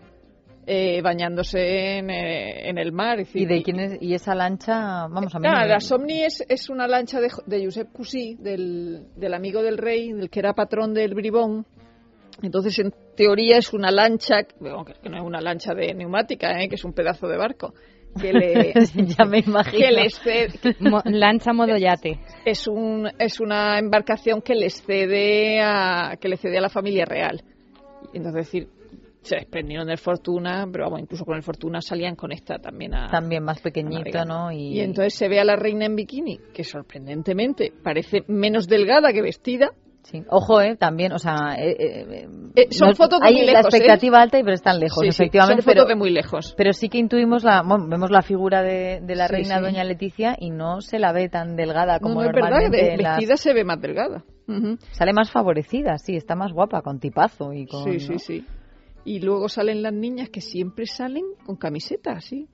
eh, 0.71 1.01
bañándose 1.01 1.97
en, 1.97 2.09
eh, 2.11 2.69
en 2.69 2.77
el 2.77 2.91
mar. 2.91 3.19
es 3.19 3.35
¿Y 3.35 3.45
de 3.47 3.63
quién 3.63 3.79
es? 3.79 3.97
¿Y 4.01 4.13
esa 4.13 4.35
lancha? 4.35 5.07
Vamos 5.07 5.33
a 5.33 5.39
me- 5.39 5.47
la 5.49 5.79
Somni 5.79 6.21
es, 6.23 6.45
es 6.47 6.69
una 6.69 6.87
lancha 6.87 7.19
de, 7.19 7.29
de 7.47 7.65
Josep 7.65 7.91
Cusí, 7.91 8.35
del, 8.39 9.07
del 9.15 9.33
amigo 9.33 9.63
del 9.63 9.77
rey, 9.79 10.11
del 10.13 10.29
que 10.29 10.39
era 10.39 10.53
patrón 10.53 10.93
del 10.93 11.15
Bribón. 11.15 11.65
Entonces, 12.43 12.77
en 12.79 12.93
teoría, 13.17 13.57
es 13.57 13.73
una 13.73 13.89
lancha, 13.91 14.43
bueno, 14.59 14.85
que 14.85 15.09
no 15.09 15.17
es 15.17 15.23
una 15.23 15.41
lancha 15.41 15.73
de 15.73 15.93
neumática, 15.93 16.61
¿eh? 16.61 16.69
que 16.69 16.75
es 16.75 16.85
un 16.85 16.93
pedazo 16.93 17.27
de 17.27 17.35
barco, 17.37 17.73
que 18.21 18.31
le, 18.31 18.73
ya 19.17 19.25
me 19.25 19.39
imagino. 19.39 19.77
que 19.85 19.91
les 19.91 20.21
cede- 20.23 20.75
Mo- 20.79 21.01
lancha 21.05 21.51
modo 21.51 21.75
yate. 21.77 22.19
es, 22.45 22.67
un, 22.67 23.09
es 23.17 23.39
una 23.39 23.77
embarcación 23.79 24.41
que 24.41 24.53
les 24.55 24.81
cede 24.83 25.59
a, 25.61 26.15
que 26.21 26.29
le 26.29 26.37
cede 26.37 26.59
a 26.59 26.61
la 26.61 26.69
familia 26.69 27.05
real. 27.05 27.41
Entonces, 28.13 28.41
es 28.41 28.51
decir, 28.53 28.69
se 29.21 29.35
desprendieron 29.35 29.87
del 29.87 29.97
Fortuna, 29.97 30.67
pero 30.71 30.85
vamos, 30.85 31.01
incluso 31.01 31.25
con 31.25 31.35
el 31.35 31.43
Fortuna 31.43 31.81
salían 31.81 32.15
con 32.15 32.31
esta 32.31 32.57
también 32.59 32.95
a, 32.95 33.07
También 33.09 33.43
más 33.43 33.59
pequeñito, 33.61 34.17
Amarga. 34.19 34.25
¿no? 34.25 34.51
Y 34.51 34.79
entonces 34.79 35.13
se 35.13 35.27
ve 35.27 35.39
a 35.39 35.43
la 35.43 35.55
reina 35.55 35.85
en 35.85 35.95
bikini, 35.95 36.39
que 36.53 36.63
sorprendentemente 36.63 37.71
parece 37.83 38.23
menos 38.27 38.67
delgada 38.67 39.11
que 39.13 39.21
vestida. 39.21 39.71
Sí. 40.03 40.23
Ojo, 40.29 40.59
eh, 40.61 40.75
también, 40.75 41.11
o 41.11 41.19
sea, 41.19 41.55
eh, 41.59 41.75
eh, 41.77 42.27
Eh, 42.55 42.67
son 42.71 42.95
fotos 42.95 43.19
de 43.19 43.27
hay 43.27 43.33
muy 43.33 43.45
la 43.45 43.51
lejos, 43.59 43.65
¿eh? 43.73 43.77
expectativa 43.77 44.21
alta 44.21 44.39
y 44.39 44.43
pero 44.43 44.55
están 44.55 44.79
lejos, 44.79 45.03
Sí, 45.03 45.11
sí, 45.11 45.23
efectivamente. 45.23 45.61
son 45.61 45.71
fotos 45.71 45.83
pero, 45.85 45.87
de 45.89 45.95
muy 45.95 46.09
lejos. 46.09 46.53
pero 46.57 46.73
sí 46.73 46.89
que 46.89 46.97
intuimos 46.97 47.43
la, 47.43 47.61
bueno, 47.61 47.85
vemos 47.87 48.09
la 48.09 48.21
figura 48.23 48.63
de, 48.63 49.01
de 49.03 49.15
la 49.15 49.27
Sí, 49.27 49.33
reina 49.33 49.57
sí. 49.57 49.61
Doña 49.61 49.83
Leticia 49.83 50.35
y 50.39 50.49
no 50.49 50.81
se 50.81 50.97
la 50.97 51.11
ve 51.11 51.29
tan 51.29 51.55
delgada 51.55 51.95
No, 51.95 51.99
como 51.99 52.15
no 52.15 52.21
es 52.21 52.33
verdad, 52.33 52.49
normalmente 52.49 52.91
de- 52.91 52.97
las- 52.97 53.17
vestida 53.17 53.37
se 53.37 53.53
ve 53.53 53.63
más 53.65 53.79
delgada. 53.81 54.23
Ujú. 54.47 54.77
sale 54.93 55.13
más 55.13 55.29
favorecida, 55.31 55.97
sí, 55.99 56.15
está 56.15 56.33
más 56.35 56.53
guapa 56.53 56.81
con 56.81 56.99
tipazo 56.99 57.53
y 57.53 57.67
con 57.67 57.83
Sí, 57.83 57.99
sí, 57.99 58.13
¿no? 58.13 58.19
sí. 58.19 58.45
Y 59.09 59.19
luego 59.21 59.49
salen 59.49 59.81
las 59.81 59.91
niñas 59.93 60.29
que 60.29 60.39
siempre 60.39 60.85
salen 60.85 61.23
con 61.43 61.55
camisetas, 61.55 62.25
sí. 62.25 62.47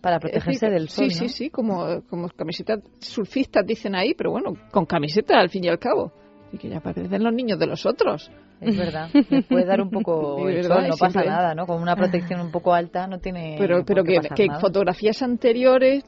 para 0.00 0.18
protegerse 0.18 0.66
decir, 0.66 0.70
del 0.70 0.88
sol, 0.88 1.10
Sí, 1.10 1.14
sí, 1.14 1.24
¿no? 1.24 1.28
sí, 1.28 1.50
como, 1.50 2.02
como 2.08 2.28
camisetas 2.30 2.80
surfistas 2.98 3.66
dicen 3.66 3.94
ahí, 3.94 4.14
pero 4.14 4.30
bueno, 4.30 4.54
con 4.70 4.86
camiseta 4.86 5.38
al 5.38 5.50
fin 5.50 5.64
y 5.64 5.68
al 5.68 5.78
cabo. 5.78 6.12
y 6.50 6.56
que 6.56 6.70
ya 6.70 6.80
parecen 6.80 7.22
los 7.22 7.34
niños 7.34 7.58
de 7.58 7.66
los 7.66 7.84
otros. 7.84 8.30
Es 8.60 8.76
verdad, 8.76 9.08
le 9.30 9.42
puede 9.42 9.64
dar 9.64 9.80
un 9.80 9.90
poco 9.90 10.48
el 10.48 10.56
verdad, 10.56 10.76
sol, 10.76 10.88
no 10.88 10.96
pasa 10.96 11.10
siempre- 11.20 11.30
nada, 11.30 11.54
¿no? 11.54 11.66
Con 11.66 11.80
una 11.80 11.96
protección 11.96 12.40
un 12.40 12.50
poco 12.50 12.74
alta 12.74 13.06
no 13.06 13.18
tiene 13.18 13.56
Pero, 13.58 13.84
pero 13.84 14.04
que, 14.04 14.16
pasar 14.16 14.36
que 14.36 14.46
nada. 14.46 14.60
fotografías 14.60 15.22
anteriores 15.22 16.04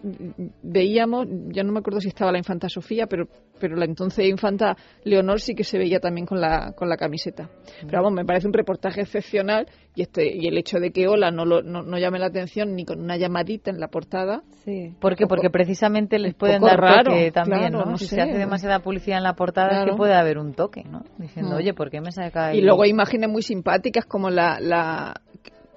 veíamos, 0.62 1.26
ya 1.48 1.62
no 1.62 1.72
me 1.72 1.78
acuerdo 1.80 2.00
si 2.00 2.08
estaba 2.08 2.32
la 2.32 2.38
infanta 2.38 2.68
Sofía, 2.68 3.06
pero, 3.06 3.26
pero 3.60 3.76
la 3.76 3.84
entonces 3.84 4.26
infanta 4.28 4.76
Leonor 5.04 5.40
sí 5.40 5.54
que 5.54 5.64
se 5.64 5.78
veía 5.78 6.00
también 6.00 6.26
con 6.26 6.40
la, 6.40 6.72
con 6.76 6.88
la 6.88 6.96
camiseta. 6.96 7.48
Pero 7.86 8.02
vamos, 8.02 8.12
me 8.12 8.24
parece 8.24 8.46
un 8.46 8.52
reportaje 8.52 9.02
excepcional 9.02 9.66
y 9.94 10.02
este 10.02 10.34
y 10.34 10.46
el 10.46 10.56
hecho 10.56 10.78
de 10.78 10.90
que 10.90 11.06
Ola 11.06 11.30
no, 11.30 11.44
lo, 11.44 11.62
no, 11.62 11.82
no 11.82 11.98
llame 11.98 12.18
la 12.18 12.26
atención 12.26 12.74
ni 12.74 12.84
con 12.84 13.00
una 13.00 13.16
llamadita 13.16 13.70
en 13.70 13.78
la 13.78 13.88
portada. 13.88 14.42
Sí. 14.64 14.94
¿Por 15.00 15.16
qué? 15.16 15.26
Porque 15.26 15.50
precisamente 15.50 16.18
les 16.18 16.34
pueden 16.34 16.62
dar 16.62 16.80
raro, 16.80 17.10
toque 17.12 17.30
también, 17.32 17.70
claro, 17.70 17.84
¿no? 17.84 17.90
no 17.92 17.98
si 17.98 18.06
sé. 18.06 18.14
se 18.16 18.20
hace 18.22 18.38
demasiada 18.38 18.78
publicidad 18.80 19.18
en 19.18 19.24
la 19.24 19.34
portada 19.34 19.80
es 19.84 19.90
que 19.90 19.96
puede 19.96 20.14
haber 20.14 20.38
un 20.38 20.54
toque, 20.54 20.82
¿no? 20.84 21.02
Diciendo, 21.18 21.56
oye, 21.56 21.74
¿por 21.74 21.90
qué 21.90 22.00
me 22.00 22.10
saca? 22.12 22.41
Y 22.54 22.60
luego 22.62 22.82
hay 22.82 22.90
imágenes 22.90 23.28
muy 23.30 23.42
simpáticas 23.42 24.04
como 24.06 24.30
la, 24.30 24.58
la 24.60 25.20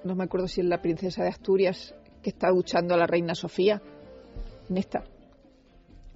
no 0.04 0.14
me 0.14 0.24
acuerdo 0.24 0.48
si 0.48 0.60
es 0.60 0.66
la 0.66 0.80
princesa 0.80 1.22
de 1.22 1.28
Asturias 1.30 1.94
que 2.22 2.30
está 2.30 2.48
duchando 2.50 2.94
a 2.94 2.96
la 2.96 3.06
reina 3.06 3.34
Sofía. 3.34 3.80
En 4.68 4.76
esta. 4.78 5.04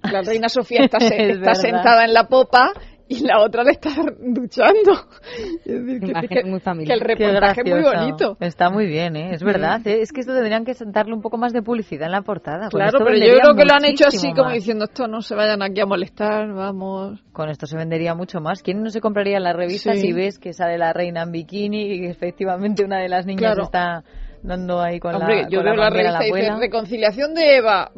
La 0.03 0.21
reina 0.25 0.49
Sofía 0.49 0.81
está, 0.85 0.99
se- 0.99 1.29
Es 1.31 1.37
está 1.37 1.55
sentada 1.55 2.05
en 2.05 2.13
la 2.13 2.27
popa 2.27 2.73
y 3.11 3.19
la 3.25 3.41
otra 3.41 3.63
le 3.63 3.71
está 3.71 3.91
duchando. 4.19 4.91
Es 5.65 5.85
decir, 5.85 5.99
que, 6.01 6.07
Imagen 6.11 6.27
que- 6.29 6.43
muy 6.43 6.59
que 6.59 6.63
familiar. 6.65 6.97
el 6.97 7.01
reportaje 7.03 7.61
es 7.65 7.71
muy 7.73 7.83
bonito. 7.83 8.37
Está 8.39 8.69
muy 8.69 8.87
bien, 8.87 9.15
¿eh? 9.15 9.33
Es 9.33 9.43
verdad. 9.43 9.79
¿eh? 9.85 10.01
Es 10.01 10.11
que 10.11 10.21
esto 10.21 10.33
deberían 10.33 10.65
que 10.65 10.73
darle 10.87 11.13
un 11.13 11.21
poco 11.21 11.37
más 11.37 11.53
de 11.53 11.61
publicidad 11.61 12.05
en 12.07 12.11
la 12.13 12.21
portada. 12.21 12.69
Claro, 12.69 12.99
pero 13.03 13.17
yo 13.17 13.33
creo 13.39 13.55
que 13.55 13.65
lo 13.65 13.73
han 13.73 13.85
hecho 13.85 14.07
así 14.07 14.29
como 14.31 14.45
más. 14.45 14.53
diciendo 14.53 14.85
esto 14.85 15.07
no 15.07 15.21
se 15.21 15.35
vayan 15.35 15.61
aquí 15.61 15.79
a 15.81 15.85
molestar, 15.85 16.51
vamos. 16.53 17.21
Con 17.31 17.49
esto 17.49 17.65
se 17.67 17.77
vendería 17.77 18.15
mucho 18.15 18.39
más. 18.41 18.61
¿Quién 18.63 18.81
no 18.81 18.89
se 18.89 19.01
compraría 19.01 19.39
la 19.39 19.53
revista 19.53 19.93
Sí. 19.93 19.99
si 19.99 20.13
ves 20.13 20.39
que 20.39 20.53
sale 20.53 20.77
la 20.77 20.93
reina 20.93 21.23
en 21.23 21.31
bikini 21.31 21.93
y 21.93 22.01
que 22.01 22.09
efectivamente 22.09 22.83
una 22.83 22.99
de 22.99 23.09
las 23.09 23.25
niñas 23.25 23.53
Claro. 23.53 23.63
está 23.63 24.03
dando 24.43 24.81
ahí 24.81 24.99
con 24.99 25.13
Hombre, 25.15 25.43
la 25.43 25.49
yo 25.49 25.59
con 25.59 25.65
veo 25.65 25.75
la 25.75 25.83
manguera 25.89 26.09
a 26.09 26.19
revista 26.19 26.23
y 26.23 26.27
dice 26.39 26.49
abuela? 26.49 26.65
reconciliación 26.65 27.33
de 27.35 27.57
Eva. 27.57 27.91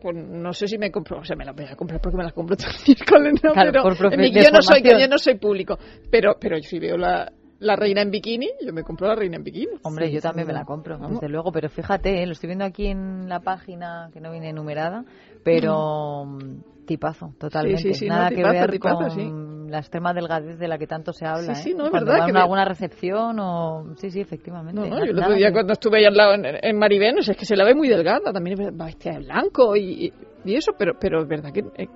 Pues 0.00 0.16
no 0.16 0.52
sé 0.52 0.66
si 0.66 0.78
me 0.78 0.90
compro, 0.90 1.18
o 1.20 1.24
sea, 1.24 1.36
me 1.36 1.44
la 1.44 1.52
voy 1.52 1.66
a 1.66 1.76
comprar 1.76 2.00
porque 2.00 2.16
me 2.16 2.24
las 2.24 2.32
compro 2.32 2.56
todos 2.58 2.72
los 2.72 2.88
miércoles, 2.88 3.40
¿no? 3.42 3.52
Claro, 3.52 3.72
pero 3.72 4.24
yo 4.26 4.50
no 4.50 4.62
soy 4.62 4.82
yo 4.82 5.08
no 5.08 5.18
soy 5.18 5.34
público, 5.38 5.78
pero 6.10 6.36
pero 6.40 6.58
si 6.62 6.78
veo 6.78 6.96
la, 6.96 7.30
la 7.60 7.76
reina 7.76 8.00
en 8.02 8.10
bikini, 8.10 8.48
yo 8.64 8.72
me 8.72 8.82
compro 8.82 9.06
la 9.08 9.14
reina 9.14 9.36
en 9.36 9.44
bikini. 9.44 9.72
Hombre, 9.82 10.08
Sí, 10.08 10.14
yo 10.14 10.20
también 10.20 10.46
me 10.46 10.54
la 10.54 10.64
compro, 10.64 10.98
vamos. 10.98 11.20
desde 11.20 11.28
luego, 11.28 11.52
pero 11.52 11.68
fíjate, 11.68 12.22
¿eh? 12.22 12.26
lo 12.26 12.32
estoy 12.32 12.48
viendo 12.48 12.64
aquí 12.64 12.86
en 12.86 13.28
la 13.28 13.40
página 13.40 14.10
que 14.12 14.20
no 14.20 14.32
viene 14.32 14.52
numerada, 14.52 15.04
pero 15.44 16.24
mm, 16.24 16.84
tipazo, 16.86 17.34
totalmente. 17.38 17.82
sí, 17.82 17.94
sí, 17.94 18.08
no, 18.08 18.16
Nada 18.16 18.30
que 18.30 18.36
tipazo, 18.36 18.54
ver 18.54 18.70
tipazo, 18.70 18.98
con 18.98 19.10
sí. 19.10 19.30
La 19.70 19.78
extrema 19.78 20.12
delgadez 20.12 20.58
de 20.58 20.68
la 20.68 20.76
que 20.78 20.86
tanto 20.86 21.12
se 21.12 21.24
habla. 21.26 21.54
Sí, 21.54 21.62
sí, 21.62 21.70
¿eh? 21.70 21.74
no, 21.76 21.84
es 21.84 21.90
Cuando 21.90 22.10
verdad 22.12 22.20
van 22.20 22.26
que 22.26 22.32
a 22.32 22.34
ve- 22.34 22.40
alguna 22.42 22.64
recepción 22.64 23.38
o... 23.40 23.94
Sí, 23.96 24.10
sí, 24.10 24.20
efectivamente. 24.20 24.80
No, 24.80 24.86
no, 24.86 24.98
yo 25.04 25.10
el 25.12 25.18
otro 25.18 25.32
día 25.34 25.48
que- 25.48 25.52
cuando 25.54 25.72
estuve 25.72 25.98
ahí 25.98 26.04
al 26.04 26.14
lado 26.16 26.34
en, 26.34 26.44
en 26.62 26.78
Maribén, 26.78 27.18
o 27.18 27.22
sea, 27.22 27.32
es 27.32 27.38
que 27.38 27.46
se 27.46 27.56
la 27.56 27.64
ve 27.64 27.74
muy 27.74 27.88
delgada, 27.88 28.32
también 28.32 28.58
va 28.80 28.84
vestida 28.86 29.14
de 29.14 29.20
blanco 29.20 29.76
y, 29.76 30.06
y, 30.06 30.12
y 30.44 30.54
eso, 30.56 30.72
pero 30.78 30.94
pero 31.00 31.22
es 31.22 31.28
verdad 31.28 31.50
que 31.52 31.60
eh, 31.82 31.88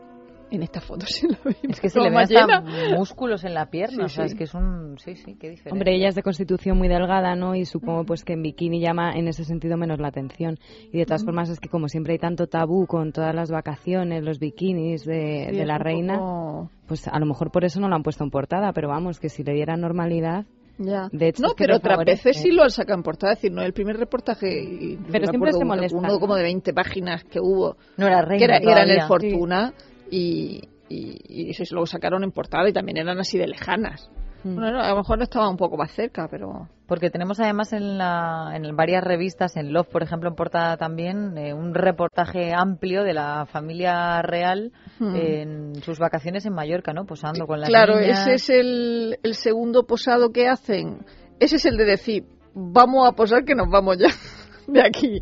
en 0.57 0.63
esta 0.63 0.81
foto 0.81 1.07
se 1.09 1.29
la 1.29 1.39
ve 1.45 1.57
Es 1.69 1.81
que 1.81 1.89
se 1.91 2.01
le 2.01 2.11
ven 2.11 2.19
hasta 2.19 2.63
músculos 2.97 3.45
en 3.45 3.55
la 3.55 3.67
pierna, 3.71 3.97
Sí, 3.97 4.03
o 4.05 4.09
sea, 4.09 4.25
sí. 4.29 4.33
es 4.33 4.39
que 4.39 4.45
es 4.45 4.55
un... 4.55 4.97
Sí, 4.99 5.17
sí, 5.17 5.37
qué 5.39 5.51
diferente. 5.51 5.73
Hombre, 5.73 5.95
ella 5.95 6.09
es 6.09 6.15
de 6.15 6.23
constitución 6.23 6.77
muy 6.79 6.89
delgada, 6.89 7.35
¿no? 7.37 7.55
Y 7.55 7.65
supongo 7.65 8.05
pues 8.05 8.25
que 8.25 8.35
en 8.35 8.43
bikini 8.43 8.81
llama 8.81 9.13
en 9.13 9.29
ese 9.29 9.45
sentido 9.45 9.77
menos 9.77 9.99
la 10.01 10.09
atención. 10.09 10.59
Y 10.93 10.99
de 10.99 11.07
todas 11.07 11.25
formas 11.25 11.49
es 11.51 11.61
que 11.61 11.69
como 11.69 11.89
siempre 11.89 12.13
hay 12.15 12.19
tanto 12.19 12.47
tabú 12.47 12.87
con 12.87 13.13
todas 13.13 13.35
las 13.35 13.51
vacaciones, 13.51 14.23
los 14.23 14.39
bikinis 14.39 15.05
de, 15.05 15.47
Sí, 15.51 15.57
de 15.57 15.63
es 15.63 15.67
la 15.67 15.79
reina, 15.79 16.19
poco- 16.19 16.71
pues 16.87 17.09
a 17.09 17.19
lo 17.19 17.27
mejor 17.27 17.51
por 17.51 17.65
eso 17.65 17.81
no 17.81 17.89
la 17.89 17.97
han 17.97 18.03
puesto 18.03 18.25
en 18.25 18.31
portada, 18.31 18.73
pero 18.73 18.89
vamos, 18.89 19.19
que 19.21 19.29
si 19.29 19.43
le 19.45 19.53
diera 19.55 19.77
normalidad... 19.77 20.45
Ya. 20.77 21.09
De 21.13 21.29
hecho, 21.29 21.41
no, 21.41 21.51
es 21.51 21.55
que 21.55 21.65
pero 21.67 21.77
otras 21.77 22.05
veces 22.05 22.37
sí 22.37 22.51
lo 22.51 22.65
han 22.65 22.71
sacado 22.71 22.97
en 22.99 23.05
portada, 23.05 23.35
es 23.35 23.39
decir, 23.39 23.53
no 23.53 23.63
el 23.63 23.73
primer 23.73 23.97
reportaje. 23.97 24.49
y- 24.61 24.97
Pero 25.09 25.29
siempre 25.29 25.53
se 25.53 25.59
uno- 25.59 25.67
molestan, 25.67 26.01
Uno 26.01 26.09
¿no? 26.15 26.19
como 26.19 26.35
de 26.35 26.43
20 26.43 26.75
páginas 26.75 27.23
que 27.23 27.39
hubo, 27.39 27.77
No 27.97 28.09
era 28.09 28.23
que 28.23 28.27
reina 28.27 28.45
era, 28.45 28.57
era 28.59 28.83
en 28.83 28.91
el. 28.91 29.03
Fortuna, 29.07 29.73
y, 30.11 30.69
y, 30.89 31.19
y 31.29 31.55
se 31.55 31.73
lo 31.75 31.87
sacaron 31.87 32.25
en 32.25 32.31
portada 32.33 32.69
y 32.69 32.73
también 32.73 32.99
eran 32.99 33.19
así 33.19 33.39
de 33.39 33.47
lejanas. 33.49 34.11
Mm. 34.45 34.57
Bueno, 34.57 34.81
a 34.81 34.91
lo 34.91 34.97
mejor 34.97 35.17
no 35.17 35.25
estaba 35.25 35.49
un 35.49 35.57
poco 35.57 35.77
más 35.79 35.91
cerca, 35.93 36.29
pero. 36.31 36.69
Porque 36.87 37.09
tenemos 37.09 37.41
además 37.41 37.73
en, 37.73 37.97
la, 37.97 38.53
en 38.55 38.77
varias 38.77 39.03
revistas, 39.03 39.57
en 39.57 39.73
Love, 39.73 39.89
por 39.89 40.03
ejemplo, 40.03 40.29
en 40.29 40.35
portada 40.35 40.77
también, 40.77 41.39
eh, 41.39 41.55
un 41.55 41.73
reportaje 41.75 42.53
amplio 42.55 43.05
de 43.05 43.15
la 43.15 43.47
familia 43.47 44.21
real 44.21 44.73
Hmm. 44.99 45.17
en 45.17 45.75
sus 45.83 45.99
vacaciones 45.99 46.47
en 46.47 46.53
Mallorca, 46.53 46.93
¿no? 46.93 47.05
Posando 47.05 47.47
con 47.49 47.59
las 47.59 47.69
claro, 47.69 47.99
niñas. 47.99 48.29
ese 48.29 48.35
es 48.35 48.51
el, 48.51 49.19
el 49.25 49.35
segundo 49.35 49.87
posado 49.87 50.31
que 50.31 50.47
hacen. 50.47 51.05
Ese 51.41 51.57
es 51.57 51.65
el 51.65 51.77
de 51.77 51.85
decir, 51.85 52.25
vamos 52.55 53.09
a 53.09 53.13
posar 53.13 53.45
que 53.45 53.57
nos 53.57 53.69
vamos 53.69 53.99
ya 53.99 54.09
de 54.73 54.81
aquí. 54.87 55.21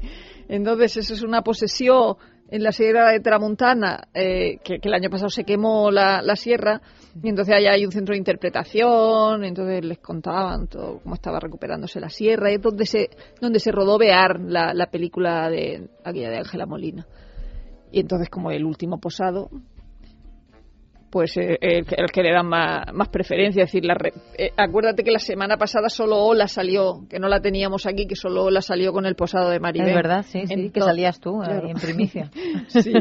Entonces, 0.49 0.99
eso 0.99 1.15
es 1.15 1.23
una 1.23 1.41
posesión 1.41 2.17
en 2.53 2.63
la 2.63 2.71
Sierra 2.71 3.11
de 3.11 3.21
Tramontana, 3.21 4.09
eh, 4.13 4.59
que, 4.63 4.79
el 4.83 4.93
año 4.93 5.09
pasado 5.09 5.31
se 5.31 5.43
quemó 5.43 5.91
la, 5.91 6.21
la 6.21 6.37
sierra, 6.37 6.83
y 7.23 7.31
entonces 7.31 7.55
allá 7.55 7.73
hay 7.73 7.87
un 7.87 7.93
centro 7.93 8.13
de 8.13 8.19
interpretación, 8.19 9.43
entonces 9.43 9.83
les 9.83 9.99
contaban 10.01 10.67
todo 10.67 11.01
cómo 11.03 11.15
estaba 11.15 11.41
recuperándose 11.41 11.99
la 11.99 12.11
sierra, 12.11 12.51
es 12.51 12.61
donde 12.61 12.85
se, 12.85 13.09
donde 13.41 13.59
se 13.59 13.73
rodó 13.73 13.97
Bear, 13.97 14.39
la, 14.39 14.75
la 14.75 14.91
película 14.91 15.49
de 15.49 15.89
aquella 16.05 16.29
de 16.29 16.37
Ángela 16.37 16.67
Molina. 16.67 17.07
Y 17.91 18.01
entonces, 18.01 18.29
como 18.29 18.51
el 18.51 18.67
último 18.67 19.01
posado, 19.01 19.49
pues 21.13 21.37
eh, 21.37 21.59
el, 21.61 21.85
que- 21.85 21.95
el 21.99 22.07
que 22.11 22.23
le 22.23 22.33
dan 22.33 22.47
más, 22.49 22.87
más 22.95 23.09
preferencia. 23.11 23.65
Es 23.65 23.69
decir, 23.71 23.85
la 23.85 23.95
eh, 24.39 24.51
acuérdate 24.57 25.05
que 25.05 25.11
la 25.13 25.19
semana 25.19 25.59
pasada 25.59 25.91
solo 25.91 26.17
Ola 26.17 26.49
salió, 26.49 27.07
que 27.09 27.19
no 27.19 27.29
la 27.29 27.41
teníamos 27.41 27.85
aquí, 27.87 28.07
que 28.07 28.17
solo 28.17 28.45
Ola 28.45 28.63
salió 28.63 28.93
con 28.95 29.05
el 29.05 29.15
posado 29.15 29.51
de 29.51 29.61
Maribel. 29.61 29.91
Es 29.91 29.95
verdad, 29.95 30.25
sí, 30.27 30.47
sí, 30.47 30.71
que 30.71 30.81
salías 30.81 31.21
tú 31.21 31.39
claro. 31.39 31.69
en 31.69 31.77
primicia. 31.77 32.31
Sí, 32.69 32.93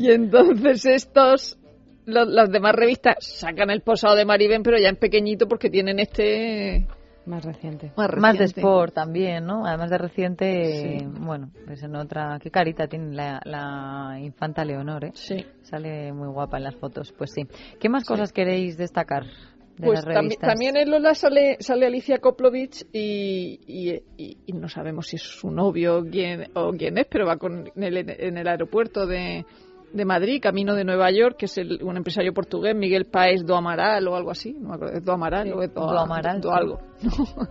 y 0.00 0.10
entonces 0.10 0.86
estos, 0.86 1.58
lo- 2.06 2.24
las 2.24 2.50
demás 2.50 2.74
revistas 2.74 3.16
sacan 3.20 3.68
el 3.70 3.82
posado 3.82 4.16
de 4.16 4.24
Maribel, 4.24 4.62
pero 4.64 4.78
ya 4.78 4.88
en 4.88 4.96
pequeñito 4.96 5.46
porque 5.46 5.68
tienen 5.68 5.98
este 5.98 6.86
Más 7.28 7.44
reciente. 7.44 7.92
más 7.96 8.10
Más 8.16 8.32
de 8.34 8.38
reciente. 8.46 8.60
sport 8.60 8.94
también, 8.94 9.44
¿no? 9.44 9.66
Además 9.66 9.90
de 9.90 9.98
reciente, 9.98 10.98
Sí. 10.98 11.06
bueno, 11.20 11.50
pues 11.66 11.82
en 11.82 11.94
otra... 11.94 12.38
Qué 12.42 12.50
carita 12.50 12.86
tiene 12.88 13.14
la, 13.14 13.40
la 13.44 14.18
infanta 14.20 14.64
Leonor, 14.64 15.04
¿eh? 15.04 15.10
Sí. 15.14 15.44
Sale 15.62 16.12
muy 16.12 16.28
guapa 16.28 16.56
en 16.56 16.64
las 16.64 16.76
fotos, 16.76 17.12
pues 17.16 17.30
sí. 17.34 17.42
¿Qué 17.78 17.88
más 17.88 18.04
cosas 18.04 18.32
queréis 18.32 18.76
destacar 18.78 19.24
de 19.24 19.86
Pues 19.86 19.98
las 19.98 20.04
también, 20.06 20.22
revistas? 20.22 20.48
también 20.48 20.76
en 20.76 20.90
Lola 20.90 21.14
sale, 21.14 21.56
sale 21.60 21.86
Alicia 21.86 22.18
Koplovich 22.18 22.84
y, 22.92 23.60
y- 23.66 24.02
y- 24.16 24.36
y 24.46 24.52
no 24.54 24.68
sabemos 24.68 25.06
si 25.06 25.16
es 25.16 25.22
su 25.22 25.50
novio 25.50 26.04
quién, 26.10 26.46
o 26.54 26.72
quién 26.72 26.98
es, 26.98 27.06
pero 27.10 27.26
va 27.26 27.36
con 27.36 27.70
en 27.76 27.82
el, 27.82 27.96
en 28.10 28.38
el 28.38 28.48
aeropuerto 28.48 29.06
de, 29.06 29.44
de 29.92 30.04
Madrid, 30.04 30.40
camino 30.42 30.74
de 30.74 30.84
Nueva 30.84 31.10
York, 31.10 31.36
que 31.38 31.46
es 31.46 31.56
el- 31.58 31.82
un 31.82 31.96
empresario 31.96 32.32
portugués, 32.34 32.74
Miguel 32.76 33.06
Paes 33.06 33.44
do 33.46 33.56
Amaral 33.56 34.06
o 34.08 34.14
algo 34.16 34.30
así, 34.30 34.52
no 34.52 34.68
me 34.70 34.74
acuerdo, 34.74 34.96
es 34.98 35.04
do 35.04 35.12
Amaral 35.12 35.52
o 35.52 35.62
es 35.62 35.72
do, 35.72 35.80
Do 35.80 35.98
Amaral, 35.98 36.40
do 36.40 36.50
sí. 36.50 36.54
algo. 36.58 36.78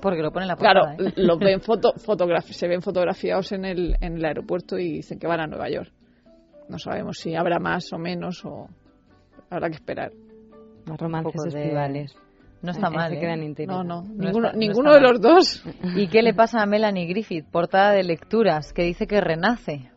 Porque 0.00 0.20
lo 0.20 0.32
pone 0.32 0.44
en 0.46 0.48
la 0.48 0.56
Claro, 0.56 0.80
portada, 0.80 1.10
¿eh? 1.10 1.12
los 1.16 1.38
ven 1.38 1.60
foto, 1.62 1.92
fotografi- 1.94 2.52
se 2.52 2.66
ven 2.66 2.82
fotografiados 2.82 3.52
en 3.52 3.64
el, 3.64 3.96
en 4.00 4.16
el 4.16 4.24
aeropuerto 4.24 4.76
y 4.78 4.94
dicen 4.94 5.18
que 5.18 5.26
van 5.28 5.40
a 5.40 5.46
Nueva 5.46 5.68
York. 5.70 5.92
No 6.68 6.78
sabemos 6.78 7.18
si 7.18 7.34
habrá 7.36 7.58
más 7.60 7.92
o 7.92 7.98
menos 7.98 8.44
o 8.44 8.66
habrá 9.50 9.68
que 9.68 9.76
esperar. 9.76 10.10
Más 10.86 10.98
romances 10.98 11.52
de- 11.52 11.62
estivales. 11.62 12.16
No 12.62 12.70
está 12.72 12.90
mal, 12.90 13.10
se 13.10 13.16
¿eh? 13.16 13.20
quedan 13.20 13.42
interiores. 13.42 13.84
No, 13.86 14.02
no, 14.02 14.08
No 14.08 14.24
ninguno, 14.24 14.46
está- 14.48 14.58
ninguno 14.58 14.92
de 14.94 15.00
mal. 15.00 15.10
los 15.12 15.20
dos. 15.20 15.64
¿Y 15.96 16.08
qué 16.08 16.22
le 16.22 16.34
pasa 16.34 16.62
a 16.62 16.66
Melanie 16.66 17.06
Griffith, 17.06 17.44
portada 17.50 17.92
de 17.92 18.02
lecturas, 18.02 18.72
que 18.72 18.82
dice 18.82 19.06
que 19.06 19.20
renace? 19.20 19.91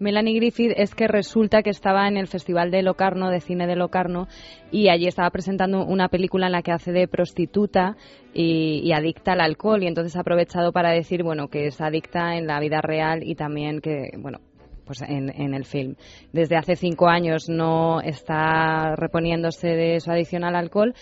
Melanie 0.00 0.34
Griffith 0.34 0.72
es 0.76 0.94
que 0.94 1.06
resulta 1.06 1.62
que 1.62 1.68
estaba 1.68 2.08
en 2.08 2.16
el 2.16 2.26
Festival 2.26 2.70
de 2.70 2.82
Locarno, 2.82 3.28
de 3.28 3.40
cine 3.40 3.66
de 3.66 3.76
Locarno, 3.76 4.28
y 4.70 4.88
allí 4.88 5.06
estaba 5.06 5.28
presentando 5.28 5.84
una 5.84 6.08
película 6.08 6.46
en 6.46 6.52
la 6.52 6.62
que 6.62 6.72
hace 6.72 6.90
de 6.90 7.06
prostituta 7.06 7.98
y, 8.32 8.90
adicta 8.92 9.32
al 9.32 9.42
alcohol, 9.42 9.82
y 9.82 9.86
entonces 9.86 10.16
ha 10.16 10.20
aprovechado 10.20 10.72
para 10.72 10.90
decir, 10.90 11.22
bueno, 11.22 11.48
que 11.48 11.66
es 11.66 11.82
adicta 11.82 12.36
en 12.36 12.46
la 12.46 12.58
vida 12.60 12.80
real 12.80 13.22
y 13.22 13.34
también 13.34 13.82
que, 13.82 14.08
bueno, 14.18 14.38
pues 14.86 15.02
en, 15.02 15.28
en 15.38 15.52
el 15.52 15.66
film. 15.66 15.96
Desde 16.32 16.56
hace 16.56 16.76
cinco 16.76 17.08
años 17.08 17.50
no 17.50 18.00
está 18.00 18.96
reponiéndose 18.96 19.68
de 19.68 20.00
su 20.00 20.10
adicción 20.10 20.44
al 20.44 20.56
alcohol 20.56 20.94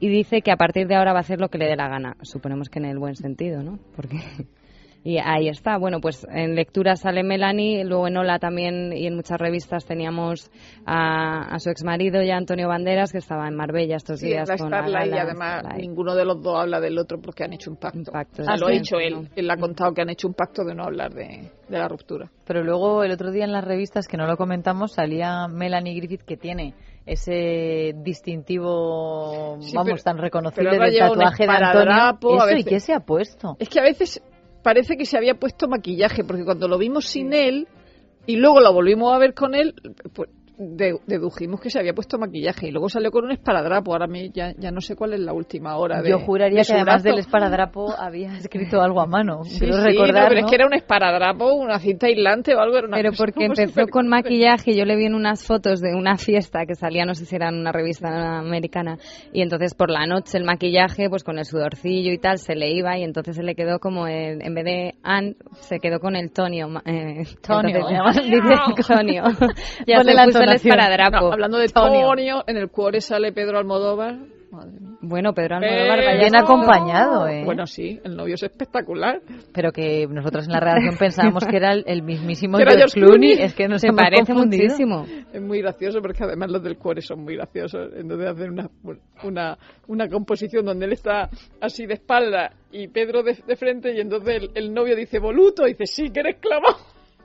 y 0.00 0.08
dice 0.08 0.40
que 0.40 0.52
a 0.52 0.56
partir 0.56 0.88
de 0.88 0.94
ahora 0.94 1.12
va 1.12 1.18
a 1.18 1.20
hacer 1.20 1.38
lo 1.38 1.50
que 1.50 1.58
le 1.58 1.66
dé 1.66 1.76
la 1.76 1.88
gana. 1.88 2.16
Suponemos 2.22 2.70
que 2.70 2.78
en 2.78 2.86
el 2.86 2.98
buen 2.98 3.14
sentido, 3.14 3.62
¿no? 3.62 3.78
Porque 3.94 4.16
y 5.04 5.18
ahí 5.18 5.48
está. 5.48 5.78
Bueno, 5.78 6.00
pues 6.00 6.26
en 6.30 6.54
lectura 6.54 6.96
sale 6.96 7.22
Melanie, 7.22 7.84
luego 7.84 8.08
en 8.08 8.16
Hola 8.16 8.38
también 8.38 8.92
y 8.92 9.06
en 9.06 9.14
muchas 9.16 9.38
revistas 9.38 9.86
teníamos 9.86 10.50
a, 10.84 11.54
a 11.54 11.58
su 11.60 11.70
exmarido 11.70 12.22
ya 12.22 12.36
Antonio 12.36 12.68
Banderas, 12.68 13.12
que 13.12 13.18
estaba 13.18 13.48
en 13.48 13.54
Marbella 13.54 13.96
estos 13.96 14.20
Sí, 14.20 14.26
días 14.26 14.48
la 14.48 14.56
con 14.56 14.70
la 14.70 14.78
Starlight 14.80 15.14
y 15.14 15.18
además 15.18 15.64
ninguno 15.76 16.14
de 16.14 16.24
los 16.24 16.42
dos 16.42 16.58
habla 16.58 16.80
del 16.80 16.98
otro 16.98 17.20
porque 17.20 17.44
han 17.44 17.52
hecho 17.52 17.70
un 17.70 17.76
pacto. 17.76 17.98
Un 17.98 18.04
pacto, 18.04 18.42
O 18.42 18.44
sea, 18.44 18.54
Ah, 18.54 18.56
lo 18.58 18.66
ha 18.66 18.70
dicho 18.70 18.98
él. 18.98 19.14
No. 19.14 19.28
Él 19.34 19.50
ha 19.50 19.56
contado 19.56 19.94
que 19.94 20.02
han 20.02 20.10
hecho 20.10 20.28
un 20.28 20.34
pacto 20.34 20.64
de 20.64 20.74
no 20.74 20.84
hablar 20.84 21.14
de, 21.14 21.50
de 21.68 21.78
la 21.78 21.88
ruptura. 21.88 22.30
Pero 22.44 22.62
luego 22.64 23.02
el 23.04 23.12
otro 23.12 23.30
día 23.30 23.44
en 23.44 23.52
las 23.52 23.64
revistas, 23.64 24.08
que 24.08 24.16
no 24.16 24.26
lo 24.26 24.36
comentamos, 24.36 24.92
salía 24.92 25.46
Melanie 25.48 25.94
Griffith, 25.94 26.22
que 26.22 26.36
tiene 26.36 26.74
ese 27.06 27.94
distintivo, 28.58 29.56
Sí, 29.60 29.74
vamos, 29.74 29.92
pero- 29.92 30.02
tan 30.02 30.18
reconocible 30.18 30.70
del 30.78 30.98
tatuaje 30.98 31.44
de 31.46 31.50
Antonio. 31.52 31.92
a 31.94 32.18
Eso, 32.48 32.56
¿y 32.58 32.64
qué 32.64 32.80
se 32.80 32.92
ha 32.94 33.00
puesto? 33.00 33.56
Es 33.58 33.68
que 33.68 33.80
a 33.80 33.82
veces 33.82 34.22
parece 34.62 34.96
que 34.96 35.06
se 35.06 35.16
había 35.16 35.38
puesto 35.38 35.68
maquillaje, 35.68 36.24
porque 36.24 36.44
cuando 36.44 36.68
lo 36.68 36.78
vimos 36.78 37.06
sin 37.06 37.32
él 37.32 37.68
y 38.26 38.36
luego 38.36 38.60
lo 38.60 38.72
volvimos 38.72 39.14
a 39.14 39.18
ver 39.18 39.34
con 39.34 39.54
él, 39.54 39.74
pues 40.12 40.28
de- 40.58 40.98
dedujimos 41.06 41.60
que 41.60 41.70
se 41.70 41.78
había 41.78 41.94
puesto 41.94 42.18
maquillaje 42.18 42.68
y 42.68 42.70
luego 42.72 42.88
salió 42.88 43.10
con 43.10 43.24
un 43.24 43.30
esparadrapo. 43.32 43.92
Ahora 43.92 44.06
me, 44.06 44.28
ya, 44.30 44.52
ya 44.58 44.70
no 44.70 44.80
sé 44.80 44.96
cuál 44.96 45.14
es 45.14 45.20
la 45.20 45.32
última 45.32 45.76
hora. 45.76 46.02
De, 46.02 46.10
Yo 46.10 46.18
juraría 46.18 46.60
de 46.60 46.66
que 46.66 46.72
además 46.72 47.02
del 47.04 47.18
esparadrapo 47.18 47.94
había 47.98 48.36
escrito 48.36 48.80
algo 48.82 49.00
a 49.00 49.06
mano. 49.06 49.44
Sí, 49.44 49.58
sí, 49.60 49.66
recordar, 49.70 50.24
no, 50.24 50.28
pero 50.28 50.40
¿no? 50.40 50.46
es 50.46 50.50
que 50.50 50.54
era 50.56 50.66
un 50.66 50.74
esparadrapo, 50.74 51.52
una 51.54 51.78
cinta 51.78 52.06
aislante 52.06 52.54
o 52.54 52.60
algo. 52.60 52.76
Era 52.76 52.88
una 52.88 52.96
Pero 52.96 53.12
porque 53.16 53.44
empezó 53.44 53.86
con 53.90 54.08
maquillaje, 54.08 54.74
yo 54.76 54.84
le 54.84 54.96
vi 54.96 55.06
en 55.06 55.14
unas 55.14 55.44
fotos 55.46 55.80
de 55.80 55.94
una 55.94 56.16
fiesta 56.16 56.66
que 56.66 56.74
salía, 56.74 57.04
no 57.04 57.14
sé 57.14 57.24
si 57.24 57.36
era 57.36 57.48
en 57.48 57.54
una 57.56 57.70
revista 57.72 58.38
americana, 58.38 58.98
y 59.32 59.42
entonces 59.42 59.74
por 59.74 59.90
la 59.90 60.06
noche 60.06 60.38
el 60.38 60.44
maquillaje, 60.44 61.08
pues 61.08 61.22
con 61.22 61.38
el 61.38 61.44
sudorcillo 61.44 62.12
y 62.12 62.18
tal, 62.18 62.38
se 62.38 62.54
le 62.56 62.72
iba 62.72 62.98
y 62.98 63.04
entonces 63.04 63.36
se 63.36 63.42
le 63.42 63.54
quedó 63.54 63.78
como, 63.78 64.06
el- 64.08 64.42
en 64.42 64.54
vez 64.54 64.64
de 64.64 64.94
Ann, 65.02 65.36
se 65.60 65.78
quedó 65.78 66.00
con 66.00 66.16
el 66.16 66.32
Tonio. 66.32 66.68
ma- 66.68 66.82
Eh, 66.84 67.24
Tonio, 67.46 67.76
entonces, 67.88 68.86
Tonio. 68.88 69.22
ya 69.86 69.96
Ponle 69.98 70.12
se 70.12 70.24
puso 70.24 70.38
No, 71.20 71.32
hablando 71.32 71.58
de 71.58 71.68
Tonio. 71.68 72.44
En 72.46 72.56
el 72.56 72.70
cuore 72.70 73.00
sale 73.00 73.32
Pedro 73.32 73.58
Almodóvar. 73.58 74.16
Madre 74.50 74.80
mía. 74.80 74.88
Bueno, 75.00 75.34
Pedro 75.34 75.56
Almodóvar, 75.56 75.98
vaya 76.04 76.20
Bien 76.20 76.36
acompañado, 76.36 77.28
¿eh? 77.28 77.42
Bueno, 77.44 77.66
sí, 77.66 78.00
el 78.02 78.16
novio 78.16 78.34
es 78.34 78.42
espectacular. 78.42 79.20
Pero 79.52 79.72
que 79.72 80.06
nosotros 80.08 80.46
en 80.46 80.52
la 80.52 80.60
redacción 80.60 80.96
pensábamos 80.96 81.44
que 81.44 81.56
era 81.56 81.72
el, 81.72 81.84
el 81.86 82.02
mismísimo 82.02 82.56
George 82.56 82.76
George 82.78 82.94
Clooney. 82.94 83.18
Clooney. 83.18 83.42
Es 83.42 83.54
que 83.54 83.68
nos 83.68 83.82
se 83.82 83.92
parece 83.92 84.32
confundido. 84.32 84.64
muchísimo. 84.64 85.06
Es 85.32 85.42
muy 85.42 85.60
gracioso 85.60 86.00
porque 86.00 86.24
además 86.24 86.50
los 86.50 86.62
del 86.62 86.78
cuore 86.78 87.02
son 87.02 87.24
muy 87.24 87.36
graciosos. 87.36 87.90
Entonces 87.94 88.26
hacen 88.26 88.50
una, 88.52 88.70
una, 89.22 89.58
una 89.86 90.08
composición 90.08 90.64
donde 90.64 90.86
él 90.86 90.92
está 90.92 91.28
así 91.60 91.86
de 91.86 91.94
espalda 91.94 92.52
y 92.72 92.88
Pedro 92.88 93.22
de, 93.22 93.36
de 93.46 93.56
frente 93.56 93.94
y 93.94 94.00
entonces 94.00 94.34
el, 94.36 94.50
el 94.54 94.72
novio 94.72 94.96
dice 94.96 95.18
voluto 95.18 95.66
y 95.66 95.74
dice 95.74 95.86
sí 95.86 96.10
que 96.10 96.20
eres 96.20 96.36
clavado. 96.40 96.78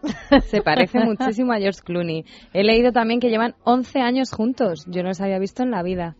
Se 0.48 0.62
parece 0.62 1.00
muchísimo 1.00 1.54
a 1.54 1.58
George 1.58 1.82
Clooney. 1.84 2.26
He 2.54 2.64
leído 2.64 2.92
también 2.92 3.20
que 3.20 3.30
llevan 3.30 3.56
11 3.64 4.00
años 4.00 4.32
juntos. 4.32 4.86
Yo 4.88 5.04
no 5.04 5.10
los 5.10 5.22
había 5.22 5.40
visto 5.40 5.64
en 5.64 5.72
la 5.72 5.84
vida. 5.84 6.16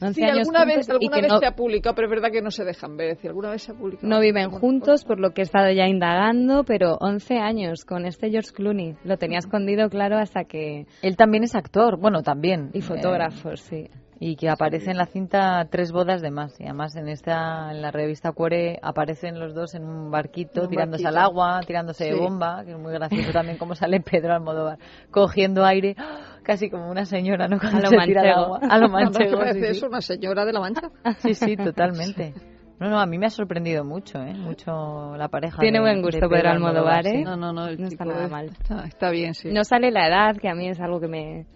11 0.00 0.14
Sí, 0.14 0.22
años 0.22 0.38
alguna 0.38 0.60
juntos 0.60 0.76
vez, 0.76 0.88
y 0.88 0.90
alguna 0.92 1.16
que 1.16 1.22
vez 1.22 1.32
no, 1.32 1.38
se 1.40 1.46
ha 1.46 1.56
publicado, 1.56 1.94
pero 1.96 2.06
es 2.06 2.10
verdad 2.10 2.30
que 2.30 2.40
no 2.40 2.50
se 2.50 2.64
dejan 2.64 2.96
ver. 2.96 3.08
Decir, 3.16 3.30
alguna 3.30 3.50
vez 3.50 3.62
se 3.62 3.72
ha 3.72 3.74
publicado. 3.74 4.08
no 4.08 4.20
viven 4.20 4.50
juntos, 4.50 5.04
por 5.04 5.18
lo 5.18 5.32
que 5.32 5.42
he 5.42 5.44
estado 5.44 5.70
ya 5.72 5.86
indagando, 5.88 6.64
pero 6.64 6.96
11 7.00 7.38
años 7.38 7.84
con 7.84 8.06
este 8.06 8.30
George 8.30 8.52
Clooney. 8.52 8.96
Lo 9.04 9.16
tenía 9.16 9.38
escondido, 9.38 9.88
claro, 9.88 10.18
hasta 10.18 10.44
que... 10.44 10.86
Él 11.02 11.16
también 11.16 11.42
es 11.42 11.54
actor, 11.56 11.98
bueno, 11.98 12.22
también. 12.22 12.70
Y 12.74 12.80
fotógrafo, 12.80 13.56
sí. 13.56 13.88
Y 14.20 14.34
que 14.34 14.48
aparece 14.48 14.90
en 14.90 14.96
la 14.96 15.06
cinta 15.06 15.64
tres 15.70 15.92
bodas 15.92 16.20
de 16.22 16.32
más. 16.32 16.58
Y 16.58 16.64
además 16.64 16.96
en 16.96 17.08
esta, 17.08 17.70
en 17.70 17.80
la 17.82 17.92
revista 17.92 18.32
Cuore 18.32 18.78
aparecen 18.82 19.38
los 19.38 19.54
dos 19.54 19.74
en 19.76 19.84
un 19.84 20.10
barquito, 20.10 20.62
un 20.62 20.68
tirándose 20.70 21.04
barquito. 21.04 21.20
al 21.20 21.24
agua, 21.24 21.60
tirándose 21.64 22.04
de 22.06 22.14
bomba, 22.16 22.64
que 22.64 22.72
es 22.72 22.78
muy 22.78 22.92
gracioso 22.92 23.30
también 23.32 23.58
como 23.58 23.76
sale 23.76 24.00
Pedro 24.00 24.34
Almodóvar, 24.34 24.78
cogiendo 25.12 25.64
aire, 25.64 25.94
¡ah! 25.98 26.38
casi 26.42 26.68
como 26.68 26.90
una 26.90 27.04
señora, 27.04 27.46
¿no? 27.46 27.60
Cuando 27.60 27.78
A 27.78 27.82
lo 27.82 27.88
se 27.90 28.06
tira 28.06 28.22
al 28.22 28.28
agua. 28.30 28.60
A 28.68 28.78
lo 28.78 28.88
¿no 28.88 28.98
te 28.98 29.04
manchego, 29.04 29.38
parece 29.38 29.74
sí, 29.74 29.86
una 29.86 30.00
señora 30.00 30.44
de 30.44 30.52
la 30.52 30.60
mancha? 30.60 30.90
Sí, 31.18 31.34
sí, 31.34 31.56
totalmente. 31.56 32.34
No, 32.80 32.88
no, 32.90 33.00
a 33.00 33.06
mí 33.06 33.18
me 33.18 33.26
ha 33.26 33.30
sorprendido 33.30 33.84
mucho, 33.84 34.18
¿eh? 34.20 34.34
Mucho 34.34 35.16
la 35.16 35.28
pareja. 35.28 35.58
Tiene 35.58 35.78
de- 35.78 35.82
buen 35.84 35.96
de 35.96 36.02
gusto 36.02 36.28
Pedro 36.28 36.50
Almodóvar. 36.50 37.06
¿eh? 37.06 37.22
No, 37.24 37.36
no, 37.36 37.52
no, 37.52 37.66
el 37.68 37.80
No 37.80 37.86
está 37.88 38.04
nada 38.04 38.28
mal. 38.28 38.46
Está, 38.46 38.84
está 38.84 39.10
bien, 39.10 39.34
sí. 39.34 39.50
No 39.52 39.62
sale 39.64 39.90
la 39.92 40.06
edad, 40.08 40.36
que 40.36 40.48
a 40.48 40.54
mí 40.54 40.68
es 40.68 40.80
algo 40.80 41.00
que 41.00 41.08
me... 41.08 41.46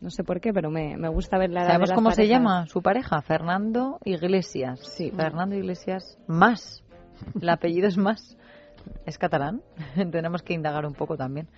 No 0.00 0.10
sé 0.10 0.24
por 0.24 0.40
qué, 0.40 0.52
pero 0.52 0.70
me, 0.70 0.96
me 0.96 1.08
gusta 1.08 1.36
ver 1.38 1.50
la 1.50 1.60
edad 1.60 1.66
de 1.66 1.72
¿Sabemos 1.72 1.88
las 1.90 1.96
cómo 1.96 2.10
se 2.12 2.26
llama 2.26 2.66
su 2.66 2.82
pareja? 2.82 3.20
Fernando 3.20 3.98
Iglesias. 4.04 4.80
Sí. 4.80 5.10
Fernando 5.10 5.56
Iglesias 5.56 6.18
más. 6.26 6.82
El 7.40 7.48
apellido 7.48 7.86
es 7.86 7.98
más. 7.98 8.36
¿Es 9.04 9.18
catalán? 9.18 9.62
Tenemos 10.10 10.42
que 10.42 10.54
indagar 10.54 10.86
un 10.86 10.94
poco 10.94 11.16
también 11.16 11.48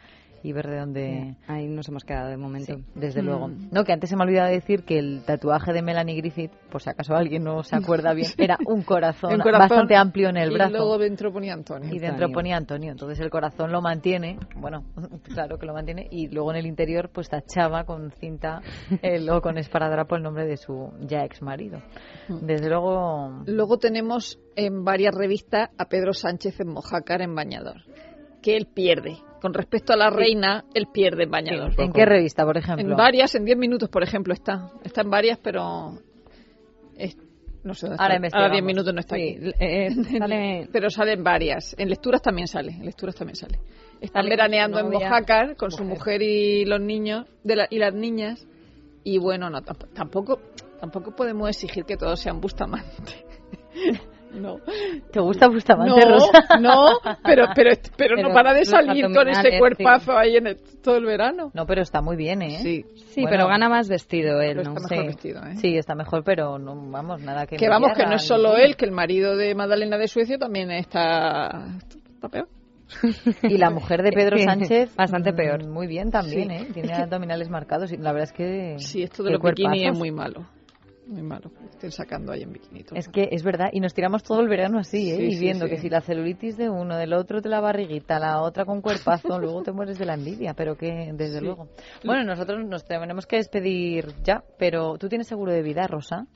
y 0.42 0.52
ver 0.52 0.68
de 0.68 0.78
dónde... 0.78 1.36
Ahí 1.46 1.66
nos 1.68 1.88
hemos 1.88 2.04
quedado 2.04 2.28
de 2.28 2.36
momento. 2.36 2.74
Sí, 2.76 2.84
desde 2.94 3.22
Mm. 3.22 3.24
luego. 3.26 3.50
No, 3.70 3.84
que 3.84 3.92
antes 3.92 4.10
se 4.10 4.16
me 4.16 4.22
ha 4.22 4.26
olvidado 4.26 4.50
decir 4.50 4.84
que 4.84 4.98
el 4.98 5.22
tatuaje 5.24 5.72
de 5.72 5.82
Melanie 5.82 6.16
Griffith, 6.16 6.50
por 6.70 6.82
si 6.82 6.90
acaso 6.90 7.14
alguien 7.14 7.44
no 7.44 7.62
se 7.62 7.76
acuerda 7.76 8.12
bien, 8.14 8.28
era 8.38 8.58
un 8.66 8.82
corazón, 8.82 9.34
Un 9.34 9.40
corazón, 9.40 9.68
bastante 9.68 9.96
amplio 9.96 10.28
en 10.30 10.36
el 10.36 10.50
y 10.50 10.54
brazo. 10.54 10.72
luego 10.72 10.98
dentro 10.98 11.32
ponía 11.32 11.52
Antonio. 11.52 11.88
Y 11.88 11.98
dentro 11.98 12.26
Antonio. 12.26 12.34
ponía 12.34 12.56
Antonio. 12.56 12.92
Entonces 12.92 13.20
el 13.20 13.30
corazón 13.30 13.70
lo 13.72 13.80
mantiene, 13.80 14.38
bueno, 14.56 14.84
claro 15.34 15.58
que 15.58 15.66
lo 15.66 15.74
mantiene, 15.74 16.06
y 16.10 16.28
luego 16.28 16.50
en 16.52 16.58
el 16.58 16.66
interior 16.66 17.10
pues 17.12 17.28
tachaba 17.28 17.84
con 17.84 18.10
cinta 18.12 18.60
el, 19.02 19.28
o 19.30 19.40
con 19.40 19.58
esparadrapo 19.58 20.16
el 20.16 20.22
nombre 20.22 20.46
de 20.46 20.56
su 20.56 20.92
ya 21.00 21.24
ex 21.24 21.42
marido. 21.42 21.80
Mm. 22.28 22.46
Desde 22.46 22.68
luego, 22.68 23.42
Luego 23.46 23.78
tenemos 23.78 24.38
en 24.56 24.84
varias 24.84 25.14
revistas 25.14 25.70
a 25.78 25.84
Pedro 25.86 26.12
Sánchez 26.12 26.60
en 26.60 26.68
Mojácar 26.68 27.22
en 27.22 27.34
bañador, 27.34 27.76
que 28.42 28.56
él 28.56 28.66
pierde. 28.66 29.18
Con 29.40 29.54
respecto 29.54 29.92
a 29.92 29.96
la 29.96 30.10
reina, 30.10 30.64
él 30.74 30.86
pierde 30.92 31.24
en 31.24 31.30
bañador. 31.30 31.72
¿en 31.78 31.92
qué 31.92 32.04
revista, 32.04 32.44
por 32.44 32.56
ejemplo? 32.56 32.90
En 32.90 32.96
varias, 32.96 33.34
en 33.34 33.44
10 33.44 33.56
minutos, 33.58 33.88
por 33.88 34.02
ejemplo, 34.02 34.32
está. 34.34 34.70
Está 34.84 35.00
en 35.02 35.10
varias, 35.10 35.38
pero... 35.38 35.98
es- 36.96 37.16
no 37.64 37.74
sé 37.74 37.86
dónde 37.88 38.02
Ahora 38.02 38.14
está. 38.14 38.16
investigamos. 38.16 38.52
10 38.52 38.64
minutos 38.64 38.94
no 38.94 39.00
está 39.00 39.16
Sí, 39.16 39.36
aquí. 39.38 39.50
eh, 39.60 39.90
sale... 40.18 40.68
Pero 40.72 40.90
salen 40.90 41.22
varias. 41.24 41.74
En 41.78 41.88
lecturas 41.88 42.20
también 42.22 42.46
sale. 42.48 42.72
En 42.72 42.84
lecturas 42.84 43.14
también 43.14 43.36
sale. 43.36 43.58
Están 44.00 44.22
Sale 44.24 44.30
veraneando 44.30 44.78
en. 44.80 44.90
Mojácar 44.90 45.54
con 45.56 45.70
su 45.70 45.84
mujer 45.84 46.22
y 46.22 46.64
los 46.64 46.80
niños 46.80 47.26
de 47.44 47.56
la- 47.56 47.68
y 47.70 47.78
las 47.78 47.94
niñas. 47.94 48.46
Y 49.04 49.18
bueno, 49.18 49.48
no, 49.50 49.60
tamp- 49.62 49.92
tampoco, 49.94 50.40
tampoco 50.80 51.14
podemos 51.16 51.48
exigir 51.50 51.84
que 51.84 51.96
todos 51.96 52.18
sean 52.20 52.40
Bustamante. 52.40 53.24
no. 54.34 54.56
¿Te 55.12 55.20
gusta 55.20 55.48
Bustamante, 55.48 56.04
no, 56.04 56.10
Rosa? 56.12 56.58
no, 56.60 56.86
pero, 57.24 57.46
pero, 57.54 57.70
pero, 57.96 58.16
no 58.16 58.32
para 58.34 58.52
de 58.54 58.64
salir 58.64 59.06
con 59.12 59.28
ese 59.28 59.58
cuerpazo 59.58 60.16
ahí 60.16 60.36
en 60.36 60.46
el- 60.48 60.56
todo 60.82 60.96
el 60.96 61.04
verano. 61.04 61.50
No, 61.54 61.66
pero 61.66 61.82
está 61.82 62.00
muy 62.02 62.16
bien, 62.16 62.42
¿eh? 62.42 62.58
Sí, 62.62 62.84
Sí, 63.12 63.22
Bueno. 63.22 63.30
pero 63.36 63.48
gana 63.48 63.68
más 63.68 63.88
vestido 63.88 64.40
él, 64.40 64.56
Pero 64.56 64.70
¿no? 64.70 64.76
está 64.76 64.88
mejor 64.94 65.06
vestido, 65.06 65.42
¿eh? 65.44 65.56
Sí, 65.56 65.76
está 65.76 65.94
mejor, 65.94 66.24
pero 66.24 66.58
no, 66.58 66.74
vamos, 66.90 67.20
nada 67.22 67.46
que 67.46 67.56
que 67.56 67.68
vamos, 67.68 67.92
que 67.96 68.04
no 68.06 68.14
es 68.14 68.22
solo 68.26 68.56
él, 68.56 68.76
que 68.76 68.84
el 68.86 68.92
marido 68.92 69.36
de 69.36 69.54
Magdalena 69.54 69.98
de 69.98 70.08
Suecia 70.08 70.38
también 70.38 70.70
está, 70.70 71.76
está 72.14 72.28
peor. 72.28 72.48
Y 73.42 73.56
la 73.58 73.70
mujer 73.70 74.02
de 74.02 74.12
Pedro 74.12 74.36
Sí, 74.38 74.44
Sánchez. 74.44 74.94
bastante 74.96 75.32
mm, 75.32 75.36
peor. 75.36 75.66
Muy 75.66 75.86
bien 75.86 76.10
también, 76.10 76.50
Sí. 76.50 76.54
¿eh? 76.56 76.68
Tiene 76.74 76.92
abdominales 76.94 77.48
marcados 77.48 77.90
y 77.92 77.96
la 77.96 78.12
verdad 78.12 78.28
es 78.30 78.32
que. 78.32 78.74
Sí, 78.78 79.02
esto 79.02 79.22
de 79.22 79.32
los 79.32 79.40
bikinis 79.42 79.92
es 79.92 79.98
muy 79.98 80.10
malo. 80.10 80.46
Muy 81.06 81.22
malo. 81.22 81.50
Estén 81.70 81.90
sacando 81.90 82.32
ahí 82.32 82.42
en 82.42 82.52
bikini. 82.52 82.84
todo. 82.84 82.98
Es 82.98 83.08
que 83.08 83.28
es 83.32 83.42
verdad, 83.42 83.70
y 83.72 83.80
nos 83.80 83.92
tiramos 83.92 84.22
todo 84.22 84.40
el 84.40 84.48
verano 84.48 84.78
así, 84.78 85.10
¿eh? 85.10 85.16
Sí, 85.16 85.36
y 85.36 85.38
viendo 85.38 85.66
sí. 85.66 85.70
que 85.72 85.78
si 85.78 85.88
la 85.88 86.00
celulitis 86.00 86.56
de 86.56 86.70
uno, 86.70 86.96
del 86.96 87.12
otro 87.12 87.40
de 87.40 87.48
la 87.48 87.60
barriguita, 87.60 88.18
la 88.18 88.40
otra 88.40 88.64
con 88.64 88.80
cuerpazo, 88.80 89.38
luego 89.40 89.62
te 89.62 89.72
mueres 89.72 89.98
de 89.98 90.06
la 90.06 90.14
envidia, 90.14 90.54
pero 90.54 90.76
que 90.76 91.10
desde 91.14 91.40
luego. 91.40 91.68
Bueno, 92.04 92.24
nosotros 92.24 92.64
nos 92.66 92.84
tenemos 92.84 93.26
que 93.26 93.36
despedir 93.36 94.14
ya, 94.22 94.44
pero 94.58 94.96
¿tú 94.96 95.08
tienes 95.08 95.26
seguro 95.26 95.52
de 95.52 95.62
vida, 95.62 95.86
Rosa? 95.88 96.26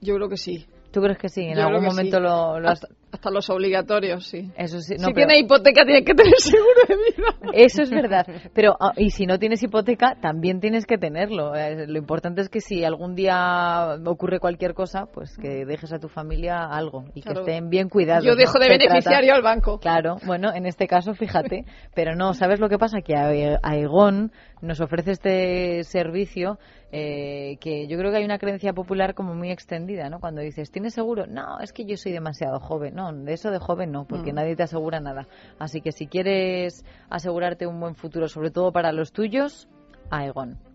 Yo 0.00 0.16
creo 0.16 0.28
que 0.28 0.36
sí. 0.36 0.66
¿Tú 0.92 1.00
crees 1.00 1.18
que 1.18 1.28
sí? 1.28 1.42
En 1.42 1.56
Yo 1.56 1.66
algún 1.66 1.84
momento 1.84 2.16
sí. 2.16 2.22
lo, 2.22 2.58
lo 2.58 2.68
has... 2.68 2.82
hasta, 2.82 2.88
hasta 3.12 3.30
los 3.30 3.48
obligatorios, 3.50 4.26
sí. 4.26 4.50
Eso 4.56 4.80
sí, 4.80 4.94
no, 4.98 5.06
si 5.08 5.12
pero- 5.12 5.26
tienes 5.28 5.44
hipoteca 5.44 5.84
tienes 5.84 6.04
que 6.04 6.14
tener 6.14 6.34
seguro 6.38 6.80
de 6.88 6.96
vida. 6.96 7.52
Eso 7.52 7.82
es 7.82 7.90
verdad. 7.90 8.26
Pero, 8.54 8.76
ah, 8.80 8.92
y 8.96 9.10
si 9.10 9.26
no 9.26 9.38
tienes 9.38 9.62
hipoteca, 9.62 10.16
también 10.20 10.60
tienes 10.60 10.86
que 10.86 10.98
tenerlo. 10.98 11.54
Eh, 11.54 11.86
Lo 11.86 11.98
importante 11.98 12.40
es 12.40 12.48
que 12.48 12.60
si 12.60 12.84
algún 12.84 13.14
día 13.14 13.96
ocurre 14.04 14.38
cualquier 14.40 14.74
cosa, 14.74 15.06
pues 15.12 15.36
que 15.38 15.64
dejes 15.64 15.92
a 15.92 15.98
tu 15.98 16.08
familia 16.08 16.64
algo 16.64 17.04
y 17.14 17.22
Claro. 17.22 17.44
que 17.44 17.50
estén 17.52 17.68
bien 17.70 17.88
cuidados. 17.88 18.24
Yo 18.24 18.34
dejo 18.36 18.54
¿no? 18.58 18.60
de 18.60 18.66
trata- 18.66 18.84
beneficiario 18.88 19.34
al 19.34 19.42
banco. 19.42 19.78
Claro, 19.78 20.16
bueno, 20.26 20.52
en 20.54 20.66
este 20.66 20.86
caso, 20.88 21.14
fíjate. 21.14 21.64
Pero 21.94 22.14
no, 22.16 22.34
¿sabes 22.34 22.58
lo 22.60 22.68
que 22.68 22.78
pasa? 22.78 23.00
Que 23.00 23.14
A- 23.16 23.58
Aegon 23.62 24.32
nos 24.62 24.80
ofrece 24.80 25.12
este 25.12 25.84
servicio 25.84 26.58
eh, 26.92 27.56
que 27.60 27.86
yo 27.88 27.96
creo 27.98 28.10
que 28.10 28.18
hay 28.18 28.24
una 28.24 28.38
creencia 28.38 28.72
popular 28.72 29.14
como 29.14 29.34
muy 29.34 29.50
extendida, 29.50 30.08
¿no? 30.10 30.20
Cuando 30.20 30.40
dices, 30.40 30.70
¿tienes 30.70 30.94
seguro? 30.94 31.26
No, 31.26 31.60
es 31.60 31.72
que 31.72 31.84
yo 31.84 31.96
soy 31.96 32.12
demasiado 32.12 32.60
joven. 32.60 32.94
No, 32.94 33.12
de 33.12 33.32
eso 33.32 33.50
de 33.50 33.58
joven 33.58 33.92
no, 33.92 34.04
porque 34.04 34.32
Mm. 34.32 34.36
nadie 34.36 34.56
te 34.56 34.62
asegura 34.64 35.00
nada. 35.00 35.26
Así 35.58 35.80
que 35.80 35.92
si 35.92 36.06
quieres 36.06 36.84
asegurarte 37.08 37.66
un 37.66 37.80
buen 37.80 37.94
futuro, 37.94 38.28
sobre 38.28 38.50
todo 38.50 38.72
para 38.72 38.92
los 38.92 39.12
tuyos, 39.12 39.68
Aegon. 40.10 40.69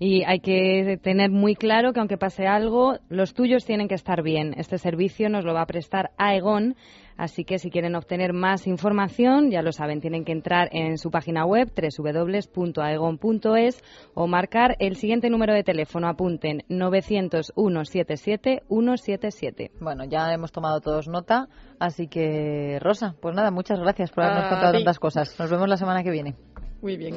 Y 0.00 0.22
hay 0.24 0.38
que 0.38 0.96
tener 1.02 1.30
muy 1.30 1.56
claro 1.56 1.92
que 1.92 1.98
aunque 1.98 2.16
pase 2.16 2.46
algo, 2.46 2.98
los 3.08 3.34
tuyos 3.34 3.64
tienen 3.64 3.88
que 3.88 3.96
estar 3.96 4.22
bien. 4.22 4.54
Este 4.56 4.78
servicio 4.78 5.28
nos 5.28 5.44
lo 5.44 5.54
va 5.54 5.62
a 5.62 5.66
prestar 5.66 6.12
Aegon, 6.18 6.76
así 7.16 7.44
que 7.44 7.58
si 7.58 7.68
quieren 7.68 7.96
obtener 7.96 8.32
más 8.32 8.68
información, 8.68 9.50
ya 9.50 9.60
lo 9.60 9.72
saben, 9.72 10.00
tienen 10.00 10.24
que 10.24 10.30
entrar 10.30 10.68
en 10.70 10.98
su 10.98 11.10
página 11.10 11.44
web 11.44 11.72
www.aegon.es 11.74 13.82
o 14.14 14.28
marcar 14.28 14.76
el 14.78 14.94
siguiente 14.94 15.30
número 15.30 15.52
de 15.52 15.64
teléfono. 15.64 16.06
Apunten 16.06 16.62
901 16.68 17.84
77 17.84 18.62
177. 18.68 19.72
Bueno, 19.80 20.04
ya 20.04 20.32
hemos 20.32 20.52
tomado 20.52 20.80
todos 20.80 21.08
nota, 21.08 21.48
así 21.80 22.06
que 22.06 22.78
Rosa, 22.80 23.16
pues 23.20 23.34
nada, 23.34 23.50
muchas 23.50 23.80
gracias 23.80 24.12
por 24.12 24.22
habernos 24.22 24.48
contado 24.48 24.74
tantas 24.74 25.00
cosas. 25.00 25.36
Nos 25.40 25.50
vemos 25.50 25.68
la 25.68 25.76
semana 25.76 26.04
que 26.04 26.12
viene. 26.12 26.36
Muy 26.80 26.96
bien. 26.96 27.16